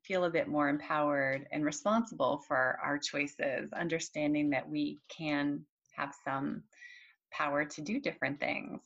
feel 0.07 0.25
a 0.25 0.29
bit 0.29 0.47
more 0.47 0.69
empowered 0.69 1.47
and 1.51 1.65
responsible 1.65 2.43
for 2.47 2.79
our 2.83 2.97
choices, 2.97 3.71
understanding 3.73 4.49
that 4.51 4.69
we 4.69 4.99
can 5.09 5.65
have 5.95 6.13
some 6.23 6.63
power 7.31 7.65
to 7.65 7.81
do 7.81 7.99
different 7.99 8.39
things. 8.39 8.81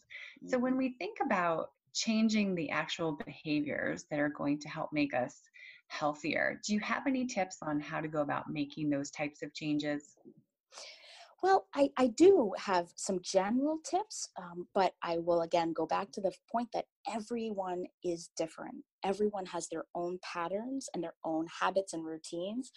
So, 0.47 0.57
when 0.57 0.73
mm-hmm. 0.73 0.79
we 0.79 0.95
think 0.97 1.17
about 1.23 1.71
changing 1.93 2.55
the 2.55 2.69
actual 2.69 3.19
behaviors 3.25 4.05
that 4.09 4.19
are 4.19 4.29
going 4.29 4.59
to 4.59 4.69
help 4.69 4.91
make 4.93 5.13
us 5.13 5.35
healthier, 5.87 6.59
do 6.65 6.73
you 6.73 6.79
have 6.79 7.07
any 7.07 7.25
tips 7.25 7.57
on 7.61 7.79
how 7.79 7.99
to 7.99 8.07
go 8.07 8.21
about 8.21 8.49
making 8.49 8.89
those 8.89 9.11
types 9.11 9.41
of 9.43 9.53
changes? 9.53 10.15
Well, 11.41 11.67
I, 11.73 11.89
I 11.97 12.07
do 12.07 12.51
have 12.57 12.89
some 12.95 13.19
general 13.21 13.79
tips, 13.89 14.29
um, 14.37 14.67
but 14.73 14.93
I 15.01 15.19
will 15.19 15.41
again 15.41 15.71
go 15.71 15.85
back 15.85 16.11
to 16.11 16.21
the 16.21 16.33
point 16.51 16.69
that 16.73 16.85
everyone 17.09 17.85
is 18.03 18.29
different. 18.35 18.83
Everyone 19.03 19.45
has 19.45 19.69
their 19.69 19.85
own 19.95 20.19
patterns 20.21 20.89
and 20.93 21.01
their 21.01 21.15
own 21.23 21.47
habits 21.61 21.93
and 21.93 22.05
routines. 22.05 22.71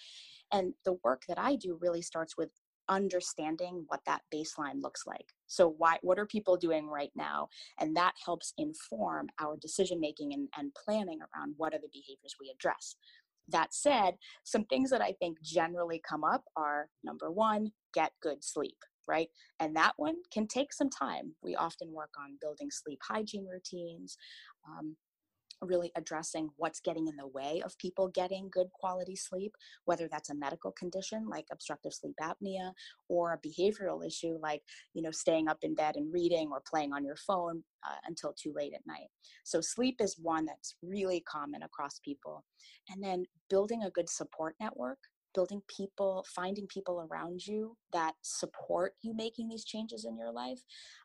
And 0.53 0.75
the 0.85 0.97
work 1.03 1.23
that 1.29 1.39
I 1.39 1.57
do 1.57 1.77
really 1.81 2.03
starts 2.03 2.37
with 2.37 2.51
understanding 2.89 3.85
what 3.89 4.01
that 4.07 4.23
baseline 4.35 4.83
looks 4.83 5.05
like 5.07 5.27
so 5.47 5.69
why 5.79 5.97
what 6.03 6.19
are 6.19 6.27
people 6.27 6.57
doing 6.57 6.89
right 6.89 7.13
now 7.15 7.49
and 7.79 7.97
that 7.97 8.13
helps 8.25 8.53
inform 8.59 9.29
our 9.41 9.57
decision 9.57 10.01
making 10.01 10.33
and, 10.35 10.49
and 10.59 10.73
planning 10.75 11.21
around 11.21 11.55
what 11.57 11.73
are 11.73 11.79
the 11.79 11.89
behaviors 11.93 12.35
we 12.41 12.53
address 12.53 12.97
that 13.49 13.75
said 13.75 14.15
some 14.45 14.65
things 14.65 14.91
that 14.91 15.03
i 15.03 15.13
think 15.21 15.41
generally 15.43 16.01
come 16.09 16.25
up 16.25 16.45
are 16.57 16.89
number 17.05 17.31
one 17.31 17.71
get 17.95 18.13
good 18.23 18.43
sleep 18.43 18.77
right? 19.09 19.29
And 19.61 19.75
that 19.77 19.93
one 19.97 20.17
can 20.33 20.47
take 20.47 20.73
some 20.73 20.91
time. 20.91 21.35
We 21.43 21.57
often 21.57 21.93
work 21.93 22.11
on 22.19 22.39
building 22.41 22.71
sleep 22.71 23.01
hygiene 23.03 23.47
routines 23.47 24.17
um, 24.69 24.97
really 25.63 25.93
addressing 25.97 26.51
what's 26.57 26.81
getting 26.81 27.09
in 27.09 27.17
the 27.17 27.27
way 27.27 27.63
of 27.65 27.77
people 27.79 28.09
getting 28.09 28.49
good 28.51 28.69
quality 28.73 29.17
sleep, 29.17 29.55
whether 29.85 30.09
that's 30.11 30.31
a 30.31 30.35
medical 30.35 30.73
condition 30.73 31.27
like 31.29 31.47
obstructive 31.53 31.93
sleep 31.93 32.17
apnea 32.21 32.73
or 33.09 33.33
a 33.33 33.49
behavioral 33.49 34.07
issue 34.07 34.39
like, 34.43 34.63
you 34.95 35.03
know, 35.03 35.11
staying 35.11 35.49
up 35.49 35.59
in 35.63 35.75
bed 35.75 35.97
and 35.97 36.13
reading 36.13 36.49
or 36.51 36.63
playing 36.69 36.93
on 36.93 37.05
your 37.05 37.17
phone 37.17 37.63
uh, 37.87 37.97
until 38.07 38.33
too 38.33 38.53
late 38.55 38.73
at 38.75 38.87
night. 38.87 39.09
So 39.45 39.61
sleep 39.61 39.97
is 40.01 40.19
one 40.21 40.47
that's 40.47 40.77
really 40.83 41.21
common 41.21 41.63
across 41.63 42.01
people. 42.05 42.45
And 42.91 43.03
then 43.03 43.25
building 43.49 43.85
a 43.85 43.91
good 43.91 44.09
support 44.09 44.55
network 44.61 44.99
building 45.35 45.63
people, 45.75 46.25
finding 46.35 46.67
people 46.67 47.09
around 47.11 47.47
you 47.47 47.77
that 47.93 48.15
support 48.23 48.93
you 49.03 49.15
making 49.15 49.49
these 49.49 49.65
changes 49.65 50.05
in 50.05 50.17
your 50.17 50.33
life. 50.33 50.61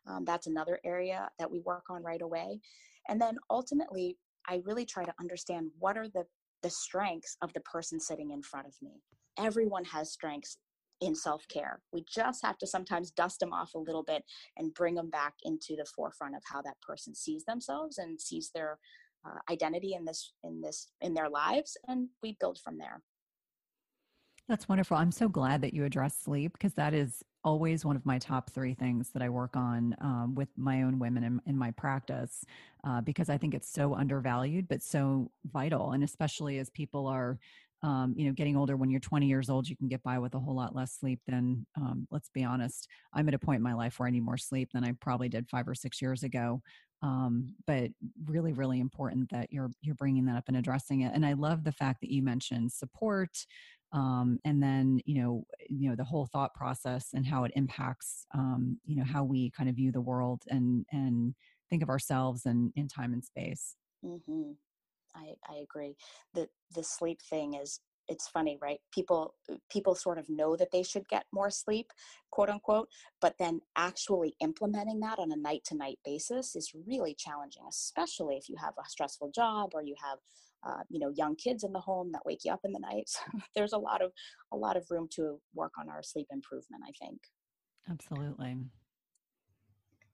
Um, 0.06 0.24
that's 0.24 0.46
another 0.46 0.80
area 0.84 1.28
that 1.38 1.50
we 1.50 1.60
work 1.60 1.84
on 1.90 2.02
right 2.02 2.22
away. 2.22 2.60
And 3.08 3.20
then 3.20 3.36
ultimately, 3.50 4.16
I 4.48 4.62
really 4.64 4.86
try 4.86 5.04
to 5.04 5.14
understand 5.20 5.70
what 5.78 5.96
are 5.96 6.08
the 6.08 6.24
the 6.62 6.70
strengths 6.70 7.36
of 7.40 7.52
the 7.52 7.60
person 7.60 8.00
sitting 8.00 8.30
in 8.32 8.42
front 8.42 8.66
of 8.66 8.74
me. 8.82 9.00
Everyone 9.38 9.84
has 9.84 10.10
strengths 10.12 10.58
in 11.00 11.14
self 11.14 11.46
care. 11.48 11.80
We 11.92 12.04
just 12.12 12.44
have 12.44 12.58
to 12.58 12.66
sometimes 12.66 13.10
dust 13.12 13.40
them 13.40 13.52
off 13.52 13.74
a 13.74 13.78
little 13.78 14.02
bit 14.02 14.24
and 14.56 14.74
bring 14.74 14.94
them 14.94 15.10
back 15.10 15.34
into 15.44 15.76
the 15.76 15.84
forefront 15.84 16.34
of 16.34 16.42
how 16.44 16.62
that 16.62 16.80
person 16.82 17.14
sees 17.14 17.44
themselves 17.44 17.98
and 17.98 18.20
sees 18.20 18.50
their 18.54 18.78
uh, 19.26 19.38
identity 19.52 19.94
in 19.94 20.04
this 20.04 20.32
in 20.44 20.60
this 20.60 20.88
in 21.00 21.14
their 21.14 21.28
lives, 21.28 21.76
and 21.86 22.08
we 22.22 22.36
build 22.40 22.58
from 22.64 22.78
there. 22.78 23.02
That's 24.48 24.68
wonderful. 24.68 24.96
I'm 24.96 25.12
so 25.12 25.28
glad 25.28 25.60
that 25.60 25.74
you 25.74 25.84
address 25.84 26.16
sleep 26.16 26.52
because 26.54 26.72
that 26.74 26.94
is 26.94 27.22
always 27.44 27.84
one 27.84 27.96
of 27.96 28.06
my 28.06 28.18
top 28.18 28.50
three 28.50 28.72
things 28.74 29.10
that 29.10 29.22
I 29.22 29.28
work 29.28 29.56
on 29.56 29.94
um, 30.00 30.34
with 30.34 30.48
my 30.56 30.82
own 30.82 30.98
women 30.98 31.22
in, 31.22 31.40
in 31.46 31.56
my 31.56 31.70
practice 31.72 32.44
uh, 32.82 33.00
because 33.02 33.28
I 33.28 33.36
think 33.36 33.54
it's 33.54 33.70
so 33.70 33.94
undervalued 33.94 34.66
but 34.66 34.82
so 34.82 35.30
vital. 35.44 35.92
And 35.92 36.02
especially 36.02 36.58
as 36.58 36.70
people 36.70 37.06
are, 37.06 37.38
um, 37.82 38.14
you 38.16 38.26
know, 38.26 38.32
getting 38.32 38.56
older, 38.56 38.76
when 38.76 38.90
you're 38.90 39.00
20 39.00 39.26
years 39.26 39.50
old, 39.50 39.68
you 39.68 39.76
can 39.76 39.86
get 39.86 40.02
by 40.02 40.18
with 40.18 40.34
a 40.34 40.40
whole 40.40 40.56
lot 40.56 40.74
less 40.74 40.92
sleep 40.94 41.20
than, 41.26 41.66
um, 41.76 42.08
let's 42.10 42.30
be 42.30 42.42
honest, 42.42 42.88
I'm 43.12 43.28
at 43.28 43.34
a 43.34 43.38
point 43.38 43.58
in 43.58 43.62
my 43.62 43.74
life 43.74 43.98
where 44.00 44.08
I 44.08 44.10
need 44.10 44.24
more 44.24 44.38
sleep 44.38 44.70
than 44.72 44.82
I 44.82 44.92
probably 44.98 45.28
did 45.28 45.48
five 45.48 45.68
or 45.68 45.74
six 45.74 46.00
years 46.00 46.22
ago. 46.22 46.62
Um, 47.00 47.54
but 47.64 47.90
really, 48.24 48.52
really 48.52 48.80
important 48.80 49.30
that 49.30 49.52
you're 49.52 49.70
you're 49.82 49.94
bringing 49.94 50.24
that 50.24 50.36
up 50.36 50.48
and 50.48 50.56
addressing 50.56 51.02
it. 51.02 51.12
And 51.14 51.24
I 51.24 51.34
love 51.34 51.62
the 51.62 51.70
fact 51.70 52.00
that 52.00 52.10
you 52.12 52.22
mentioned 52.24 52.72
support, 52.72 53.46
um, 53.92 54.38
and 54.44 54.62
then 54.62 55.00
you 55.04 55.20
know 55.22 55.44
you 55.68 55.88
know 55.88 55.96
the 55.96 56.04
whole 56.04 56.26
thought 56.26 56.54
process 56.54 57.08
and 57.14 57.26
how 57.26 57.44
it 57.44 57.52
impacts 57.56 58.26
um, 58.34 58.78
you 58.84 58.96
know 58.96 59.04
how 59.04 59.24
we 59.24 59.50
kind 59.50 59.68
of 59.68 59.76
view 59.76 59.92
the 59.92 60.00
world 60.00 60.42
and 60.48 60.84
and 60.92 61.34
think 61.70 61.82
of 61.82 61.88
ourselves 61.88 62.46
and 62.46 62.72
in 62.76 62.88
time 62.88 63.12
and 63.12 63.24
space. 63.24 63.76
Mm-hmm. 64.04 64.52
I, 65.14 65.34
I 65.48 65.58
agree. 65.62 65.96
The 66.34 66.48
the 66.74 66.84
sleep 66.84 67.20
thing 67.22 67.54
is 67.54 67.80
it's 68.08 68.28
funny 68.28 68.58
right? 68.60 68.80
People 68.92 69.34
people 69.70 69.94
sort 69.94 70.18
of 70.18 70.28
know 70.28 70.56
that 70.56 70.70
they 70.70 70.82
should 70.82 71.08
get 71.08 71.24
more 71.32 71.50
sleep 71.50 71.90
quote 72.30 72.48
unquote 72.48 72.88
but 73.20 73.34
then 73.38 73.60
actually 73.76 74.34
implementing 74.40 75.00
that 75.00 75.18
on 75.18 75.32
a 75.32 75.36
night 75.36 75.62
to 75.64 75.76
night 75.76 75.98
basis 76.04 76.54
is 76.56 76.72
really 76.86 77.14
challenging 77.14 77.62
especially 77.68 78.36
if 78.36 78.48
you 78.48 78.56
have 78.56 78.74
a 78.78 78.88
stressful 78.88 79.30
job 79.34 79.70
or 79.74 79.82
you 79.82 79.94
have 80.02 80.18
uh, 80.66 80.82
you 80.88 80.98
know 80.98 81.12
young 81.14 81.36
kids 81.36 81.64
in 81.64 81.72
the 81.72 81.80
home 81.80 82.10
that 82.12 82.24
wake 82.24 82.40
you 82.44 82.52
up 82.52 82.60
in 82.64 82.72
the 82.72 82.80
night. 82.80 83.10
There's 83.56 83.72
a 83.72 83.78
lot 83.78 84.02
of 84.02 84.12
a 84.52 84.56
lot 84.56 84.76
of 84.76 84.84
room 84.90 85.08
to 85.12 85.40
work 85.54 85.72
on 85.78 85.88
our 85.88 86.02
sleep 86.02 86.26
improvement 86.30 86.82
i 86.86 86.92
think. 87.04 87.20
Absolutely. 87.90 88.56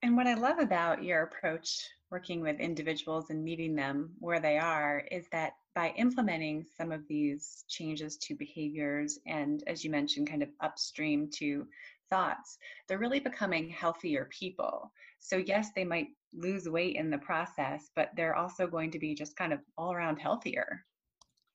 And 0.03 0.15
what 0.15 0.27
i 0.27 0.33
love 0.33 0.59
about 0.59 1.03
your 1.03 1.23
approach 1.23 1.87
working 2.11 2.41
with 2.41 2.59
individuals 2.59 3.29
and 3.29 3.43
meeting 3.43 3.75
them 3.75 4.11
where 4.19 4.39
they 4.39 4.57
are 4.57 5.03
is 5.11 5.27
that 5.31 5.53
by 5.73 5.93
implementing 5.97 6.63
some 6.77 6.91
of 6.91 7.01
these 7.07 7.65
changes 7.67 8.15
to 8.17 8.35
behaviors 8.35 9.19
and 9.25 9.63
as 9.67 9.83
you 9.83 9.89
mentioned 9.89 10.29
kind 10.29 10.43
of 10.43 10.49
upstream 10.61 11.29
to 11.33 11.67
thoughts 12.09 12.57
they're 12.87 12.99
really 12.99 13.19
becoming 13.19 13.69
healthier 13.69 14.29
people. 14.31 14.91
So 15.19 15.37
yes 15.37 15.69
they 15.75 15.83
might 15.83 16.07
lose 16.35 16.67
weight 16.67 16.95
in 16.95 17.09
the 17.09 17.17
process, 17.17 17.89
but 17.95 18.11
they're 18.15 18.35
also 18.35 18.67
going 18.67 18.91
to 18.91 18.99
be 18.99 19.15
just 19.15 19.35
kind 19.35 19.53
of 19.53 19.59
all 19.77 19.93
around 19.93 20.17
healthier. 20.17 20.85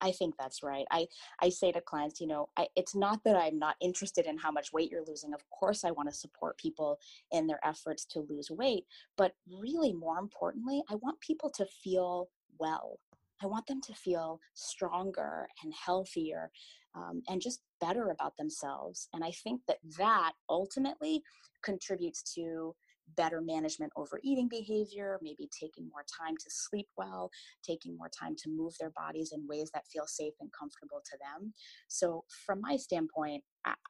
I 0.01 0.13
think 0.13 0.35
that's 0.39 0.63
right. 0.63 0.87
I, 0.91 1.07
I 1.41 1.51
say 1.51 1.73
to 1.73 1.81
clients, 1.81 2.21
you 2.21 2.27
know, 2.27 2.49
I, 2.57 2.69
it's 2.75 2.95
not 2.95 3.23
that 3.25 3.37
I'm 3.37 3.59
not 3.59 3.77
interested 3.83 4.27
in 4.27 4.39
how 4.39 4.51
much 4.51 4.73
weight 4.73 4.91
you're 4.91 5.05
losing. 5.07 5.35
Of 5.35 5.43
course, 5.51 5.85
I 5.85 5.91
want 5.91 6.09
to 6.09 6.15
support 6.15 6.57
people 6.57 6.99
in 7.33 7.47
their 7.47 7.61
efforts 7.65 8.07
to 8.07 8.21
lose 8.21 8.51
weight. 8.51 8.85
But 9.19 9.33
really, 9.47 9.93
more 9.93 10.19
importantly, 10.19 10.83
I 10.91 10.95
want 10.97 11.21
people 11.21 11.51
to 11.51 11.67
feel 11.67 12.31
well. 12.59 12.99
I 13.43 13.47
want 13.47 13.67
them 13.67 13.81
to 13.83 13.95
feel 13.95 14.41
stronger 14.55 15.49
and 15.63 15.73
healthier 15.75 16.51
um, 16.95 17.23
and 17.29 17.41
just 17.41 17.61
better 17.81 18.11
about 18.11 18.37
themselves. 18.37 19.09
And 19.13 19.25
I 19.25 19.31
think 19.31 19.63
that 19.69 19.79
that 19.99 20.33
ultimately 20.49 21.23
contributes 21.63 22.23
to 22.35 22.75
better 23.17 23.41
management 23.41 23.93
over 23.97 24.21
eating 24.23 24.49
behavior, 24.49 25.19
maybe 25.23 25.49
taking 25.59 25.89
more 25.89 26.05
time 26.19 26.37
to 26.37 26.47
sleep 26.49 26.89
well, 26.97 27.31
taking 27.65 27.97
more 27.97 28.09
time 28.09 28.35
to 28.37 28.51
move 28.51 28.75
their 28.79 28.91
bodies 28.91 29.33
in 29.35 29.47
ways 29.47 29.71
that 29.75 29.87
feel 29.93 30.07
safe 30.07 30.35
and 30.41 30.51
comfortable 30.53 31.03
to 31.05 31.17
them. 31.19 31.53
So, 31.89 32.25
from 32.47 32.61
my 32.61 32.77
standpoint, 32.77 33.43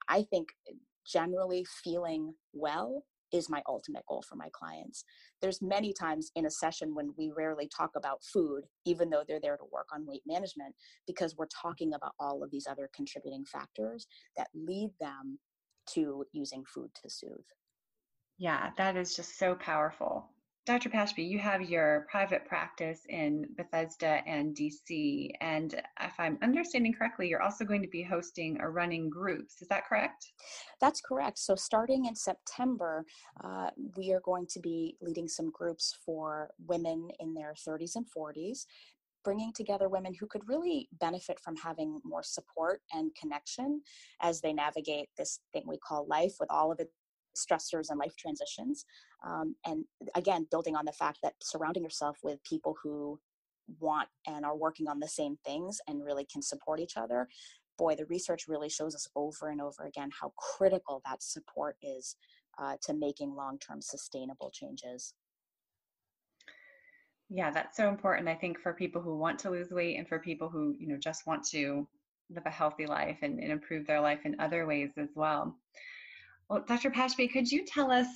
I 0.08 0.22
think 0.30 0.48
eh, 0.68 0.74
generally 1.06 1.64
feeling 1.82 2.34
well 2.52 3.04
is 3.32 3.48
my 3.48 3.62
ultimate 3.68 4.04
goal 4.06 4.24
for 4.28 4.36
my 4.36 4.48
clients. 4.52 5.04
There's 5.40 5.62
many 5.62 5.92
times 5.92 6.30
in 6.34 6.46
a 6.46 6.50
session 6.50 6.94
when 6.94 7.14
we 7.16 7.30
rarely 7.36 7.68
talk 7.68 7.90
about 7.96 8.24
food, 8.24 8.64
even 8.84 9.10
though 9.10 9.22
they're 9.26 9.40
there 9.40 9.56
to 9.56 9.64
work 9.72 9.86
on 9.92 10.06
weight 10.06 10.22
management, 10.26 10.74
because 11.06 11.36
we're 11.36 11.46
talking 11.46 11.94
about 11.94 12.12
all 12.18 12.42
of 12.42 12.50
these 12.50 12.66
other 12.68 12.90
contributing 12.94 13.44
factors 13.44 14.06
that 14.36 14.48
lead 14.54 14.90
them 15.00 15.38
to 15.94 16.24
using 16.32 16.64
food 16.64 16.90
to 17.02 17.08
soothe. 17.08 17.44
Yeah, 18.40 18.70
that 18.78 18.96
is 18.96 19.14
just 19.14 19.38
so 19.38 19.54
powerful. 19.54 20.30
Dr. 20.64 20.88
Pashby, 20.88 21.22
you 21.22 21.38
have 21.38 21.68
your 21.68 22.06
private 22.10 22.46
practice 22.46 23.00
in 23.10 23.46
Bethesda 23.58 24.22
and 24.26 24.56
DC. 24.56 25.30
And 25.42 25.74
if 26.00 26.18
I'm 26.18 26.38
understanding 26.42 26.94
correctly, 26.94 27.28
you're 27.28 27.42
also 27.42 27.66
going 27.66 27.82
to 27.82 27.88
be 27.88 28.02
hosting 28.02 28.58
or 28.58 28.70
running 28.70 29.10
groups. 29.10 29.60
Is 29.60 29.68
that 29.68 29.86
correct? 29.86 30.32
That's 30.80 31.02
correct. 31.02 31.38
So, 31.38 31.54
starting 31.54 32.06
in 32.06 32.16
September, 32.16 33.04
uh, 33.44 33.70
we 33.94 34.12
are 34.14 34.20
going 34.20 34.46
to 34.52 34.60
be 34.60 34.96
leading 35.02 35.28
some 35.28 35.50
groups 35.50 35.94
for 36.06 36.48
women 36.66 37.10
in 37.20 37.34
their 37.34 37.52
30s 37.68 37.96
and 37.96 38.06
40s 38.16 38.64
bringing 39.22 39.52
together 39.52 39.88
women 39.88 40.14
who 40.18 40.26
could 40.26 40.40
really 40.48 40.88
benefit 40.98 41.38
from 41.40 41.54
having 41.56 42.00
more 42.04 42.22
support 42.22 42.80
and 42.92 43.14
connection 43.14 43.82
as 44.22 44.40
they 44.40 44.52
navigate 44.52 45.08
this 45.18 45.40
thing 45.52 45.62
we 45.66 45.78
call 45.78 46.06
life 46.06 46.32
with 46.40 46.50
all 46.50 46.72
of 46.72 46.80
its 46.80 46.90
stressors 47.36 47.90
and 47.90 47.98
life 47.98 48.14
transitions. 48.16 48.84
Um, 49.26 49.54
and 49.66 49.84
again, 50.14 50.46
building 50.50 50.76
on 50.76 50.84
the 50.84 50.92
fact 50.92 51.18
that 51.22 51.34
surrounding 51.42 51.82
yourself 51.82 52.18
with 52.22 52.42
people 52.44 52.76
who 52.82 53.18
want 53.78 54.08
and 54.26 54.44
are 54.44 54.56
working 54.56 54.88
on 54.88 54.98
the 54.98 55.08
same 55.08 55.36
things 55.44 55.78
and 55.86 56.04
really 56.04 56.26
can 56.30 56.42
support 56.42 56.80
each 56.80 56.96
other. 56.96 57.28
Boy, 57.78 57.94
the 57.94 58.06
research 58.06 58.44
really 58.48 58.68
shows 58.68 58.94
us 58.94 59.08
over 59.14 59.48
and 59.48 59.60
over 59.60 59.84
again 59.84 60.10
how 60.18 60.32
critical 60.36 61.00
that 61.06 61.22
support 61.22 61.76
is 61.82 62.16
uh, 62.58 62.76
to 62.82 62.94
making 62.94 63.34
long 63.34 63.58
term 63.58 63.80
sustainable 63.80 64.50
changes. 64.52 65.14
Yeah, 67.30 67.50
that's 67.50 67.76
so 67.76 67.88
important. 67.88 68.28
I 68.28 68.34
think 68.34 68.58
for 68.58 68.72
people 68.72 69.00
who 69.00 69.16
want 69.16 69.38
to 69.40 69.50
lose 69.50 69.70
weight 69.70 69.96
and 69.96 70.08
for 70.08 70.18
people 70.18 70.48
who, 70.48 70.74
you 70.78 70.88
know, 70.88 70.96
just 70.96 71.26
want 71.28 71.44
to 71.50 71.86
live 72.28 72.44
a 72.44 72.50
healthy 72.50 72.86
life 72.86 73.18
and, 73.22 73.38
and 73.38 73.52
improve 73.52 73.86
their 73.86 74.00
life 74.00 74.20
in 74.24 74.38
other 74.40 74.66
ways 74.66 74.90
as 74.96 75.10
well. 75.14 75.56
Well, 76.50 76.64
Dr. 76.66 76.90
Pashby, 76.90 77.32
could 77.32 77.50
you 77.50 77.64
tell 77.64 77.92
us 77.92 78.08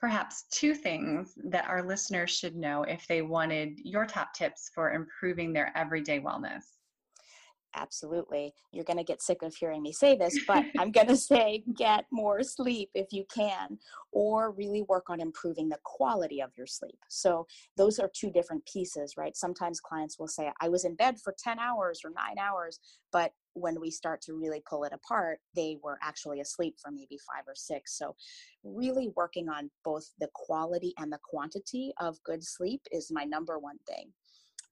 perhaps 0.00 0.44
two 0.50 0.74
things 0.74 1.34
that 1.50 1.68
our 1.68 1.86
listeners 1.86 2.30
should 2.30 2.56
know 2.56 2.84
if 2.84 3.06
they 3.06 3.20
wanted 3.20 3.78
your 3.84 4.06
top 4.06 4.32
tips 4.32 4.70
for 4.74 4.92
improving 4.92 5.52
their 5.52 5.76
everyday 5.76 6.18
wellness? 6.18 6.62
Absolutely. 7.74 8.54
You're 8.72 8.84
going 8.84 8.96
to 8.96 9.04
get 9.04 9.20
sick 9.20 9.42
of 9.42 9.54
hearing 9.54 9.82
me 9.82 9.92
say 9.92 10.16
this, 10.16 10.38
but 10.46 10.64
I'm 10.78 10.90
going 10.90 11.08
to 11.08 11.16
say 11.18 11.64
get 11.76 12.06
more 12.10 12.42
sleep 12.42 12.88
if 12.94 13.08
you 13.12 13.26
can, 13.30 13.78
or 14.10 14.52
really 14.52 14.80
work 14.88 15.10
on 15.10 15.20
improving 15.20 15.68
the 15.68 15.78
quality 15.84 16.40
of 16.40 16.52
your 16.56 16.66
sleep. 16.66 16.98
So, 17.08 17.46
those 17.76 17.98
are 17.98 18.10
two 18.14 18.30
different 18.30 18.64
pieces, 18.64 19.18
right? 19.18 19.36
Sometimes 19.36 19.80
clients 19.80 20.18
will 20.18 20.28
say, 20.28 20.50
I 20.62 20.70
was 20.70 20.86
in 20.86 20.94
bed 20.94 21.20
for 21.20 21.34
10 21.38 21.58
hours 21.58 22.00
or 22.02 22.10
nine 22.10 22.38
hours, 22.38 22.80
but 23.12 23.32
when 23.56 23.80
we 23.80 23.90
start 23.90 24.20
to 24.22 24.34
really 24.34 24.62
pull 24.68 24.84
it 24.84 24.92
apart, 24.92 25.38
they 25.54 25.78
were 25.82 25.98
actually 26.02 26.40
asleep 26.40 26.76
for 26.80 26.90
maybe 26.90 27.18
five 27.18 27.44
or 27.46 27.54
six. 27.54 27.96
So, 27.96 28.14
really 28.62 29.10
working 29.16 29.48
on 29.48 29.70
both 29.84 30.04
the 30.20 30.28
quality 30.34 30.92
and 30.98 31.12
the 31.12 31.20
quantity 31.24 31.92
of 31.98 32.22
good 32.22 32.44
sleep 32.44 32.82
is 32.92 33.10
my 33.10 33.24
number 33.24 33.58
one 33.58 33.78
thing. 33.88 34.12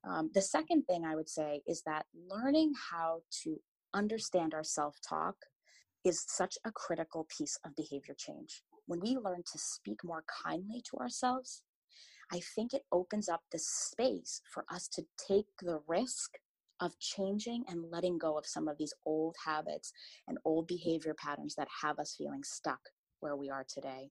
Um, 0.08 0.30
the 0.34 0.42
second 0.42 0.82
thing 0.84 1.04
I 1.04 1.16
would 1.16 1.28
say 1.28 1.62
is 1.66 1.82
that 1.86 2.04
learning 2.28 2.72
how 2.90 3.22
to 3.44 3.56
understand 3.94 4.52
our 4.52 4.64
self 4.64 4.96
talk 5.08 5.36
is 6.04 6.24
such 6.28 6.58
a 6.66 6.72
critical 6.72 7.26
piece 7.36 7.58
of 7.64 7.74
behavior 7.76 8.14
change. 8.18 8.62
When 8.86 9.00
we 9.00 9.16
learn 9.16 9.42
to 9.50 9.58
speak 9.58 10.04
more 10.04 10.24
kindly 10.44 10.82
to 10.90 10.98
ourselves, 10.98 11.62
I 12.32 12.40
think 12.54 12.74
it 12.74 12.82
opens 12.92 13.28
up 13.28 13.42
the 13.50 13.58
space 13.58 14.42
for 14.52 14.64
us 14.70 14.88
to 14.88 15.04
take 15.28 15.46
the 15.60 15.80
risk 15.86 16.32
of 16.80 16.98
changing 16.98 17.64
and 17.68 17.90
letting 17.90 18.18
go 18.18 18.36
of 18.36 18.46
some 18.46 18.68
of 18.68 18.78
these 18.78 18.94
old 19.06 19.36
habits 19.44 19.92
and 20.28 20.38
old 20.44 20.66
behavior 20.66 21.14
patterns 21.14 21.54
that 21.56 21.68
have 21.82 21.98
us 21.98 22.14
feeling 22.16 22.42
stuck 22.44 22.80
where 23.20 23.36
we 23.36 23.50
are 23.50 23.64
today. 23.68 24.10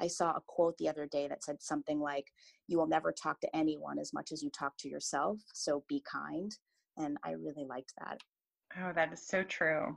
I 0.00 0.06
saw 0.06 0.30
a 0.30 0.42
quote 0.46 0.76
the 0.78 0.88
other 0.88 1.06
day 1.06 1.28
that 1.28 1.44
said 1.44 1.62
something 1.62 2.00
like, 2.00 2.26
You 2.68 2.78
will 2.78 2.86
never 2.86 3.12
talk 3.12 3.40
to 3.40 3.56
anyone 3.56 3.98
as 3.98 4.12
much 4.12 4.32
as 4.32 4.42
you 4.42 4.50
talk 4.50 4.72
to 4.78 4.88
yourself, 4.88 5.38
so 5.52 5.84
be 5.88 6.02
kind. 6.10 6.56
And 6.96 7.18
I 7.22 7.32
really 7.32 7.66
liked 7.68 7.92
that. 7.98 8.18
Oh, 8.80 8.92
that 8.94 9.12
is 9.12 9.26
so 9.26 9.42
true. 9.42 9.96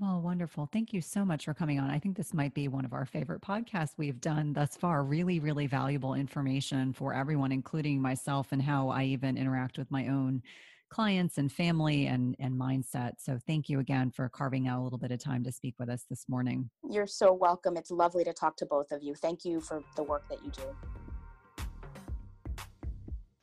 Well, 0.00 0.22
wonderful. 0.22 0.66
Thank 0.72 0.94
you 0.94 1.02
so 1.02 1.26
much 1.26 1.44
for 1.44 1.52
coming 1.52 1.78
on. 1.78 1.90
I 1.90 1.98
think 1.98 2.16
this 2.16 2.32
might 2.32 2.54
be 2.54 2.68
one 2.68 2.86
of 2.86 2.94
our 2.94 3.04
favorite 3.04 3.42
podcasts 3.42 3.98
we've 3.98 4.18
done 4.18 4.54
thus 4.54 4.74
far. 4.74 5.04
Really, 5.04 5.40
really 5.40 5.66
valuable 5.66 6.14
information 6.14 6.94
for 6.94 7.12
everyone, 7.12 7.52
including 7.52 8.00
myself, 8.00 8.52
and 8.52 8.62
how 8.62 8.88
I 8.88 9.04
even 9.04 9.36
interact 9.36 9.76
with 9.76 9.90
my 9.90 10.08
own 10.08 10.42
clients 10.88 11.36
and 11.36 11.52
family 11.52 12.06
and, 12.06 12.34
and 12.38 12.58
mindset. 12.58 13.12
So 13.18 13.38
thank 13.46 13.68
you 13.68 13.80
again 13.80 14.10
for 14.10 14.30
carving 14.30 14.68
out 14.68 14.80
a 14.80 14.82
little 14.82 14.98
bit 14.98 15.10
of 15.10 15.18
time 15.18 15.44
to 15.44 15.52
speak 15.52 15.74
with 15.78 15.90
us 15.90 16.06
this 16.08 16.24
morning. 16.30 16.70
You're 16.88 17.06
so 17.06 17.34
welcome. 17.34 17.76
It's 17.76 17.90
lovely 17.90 18.24
to 18.24 18.32
talk 18.32 18.56
to 18.56 18.66
both 18.66 18.92
of 18.92 19.02
you. 19.02 19.14
Thank 19.14 19.44
you 19.44 19.60
for 19.60 19.82
the 19.96 20.02
work 20.02 20.26
that 20.30 20.42
you 20.42 20.50
do. 20.50 21.66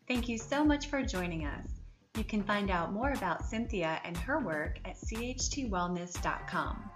Thank 0.08 0.28
you 0.28 0.40
so 0.40 0.66
much 0.66 0.88
for 0.88 1.04
joining 1.04 1.46
us. 1.46 1.77
You 2.18 2.24
can 2.24 2.42
find 2.42 2.72
out 2.72 2.92
more 2.92 3.12
about 3.12 3.46
Cynthia 3.46 4.02
and 4.04 4.18
her 4.18 4.40
work 4.40 4.80
at 4.86 5.00
chtwellness.com. 5.00 6.90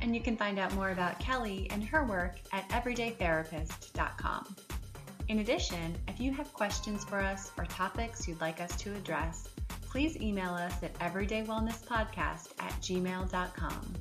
And 0.00 0.16
you 0.16 0.22
can 0.22 0.34
find 0.34 0.58
out 0.58 0.74
more 0.74 0.90
about 0.90 1.20
Kelly 1.20 1.68
and 1.70 1.84
her 1.84 2.04
work 2.06 2.40
at 2.52 2.66
everydaytherapist.com. 2.70 4.56
In 5.28 5.40
addition, 5.40 5.94
if 6.08 6.18
you 6.18 6.32
have 6.32 6.52
questions 6.54 7.04
for 7.04 7.20
us 7.20 7.52
or 7.58 7.66
topics 7.66 8.26
you'd 8.26 8.40
like 8.40 8.62
us 8.62 8.74
to 8.76 8.94
address, 8.94 9.50
please 9.82 10.16
email 10.16 10.54
us 10.54 10.82
at 10.82 10.98
everydaywellnesspodcast 11.00 12.48
at 12.58 12.72
gmail.com. 12.80 13.94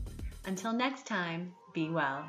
Until 0.45 0.71
next 0.71 1.05
time, 1.05 1.51
be 1.73 1.89
well. 1.89 2.25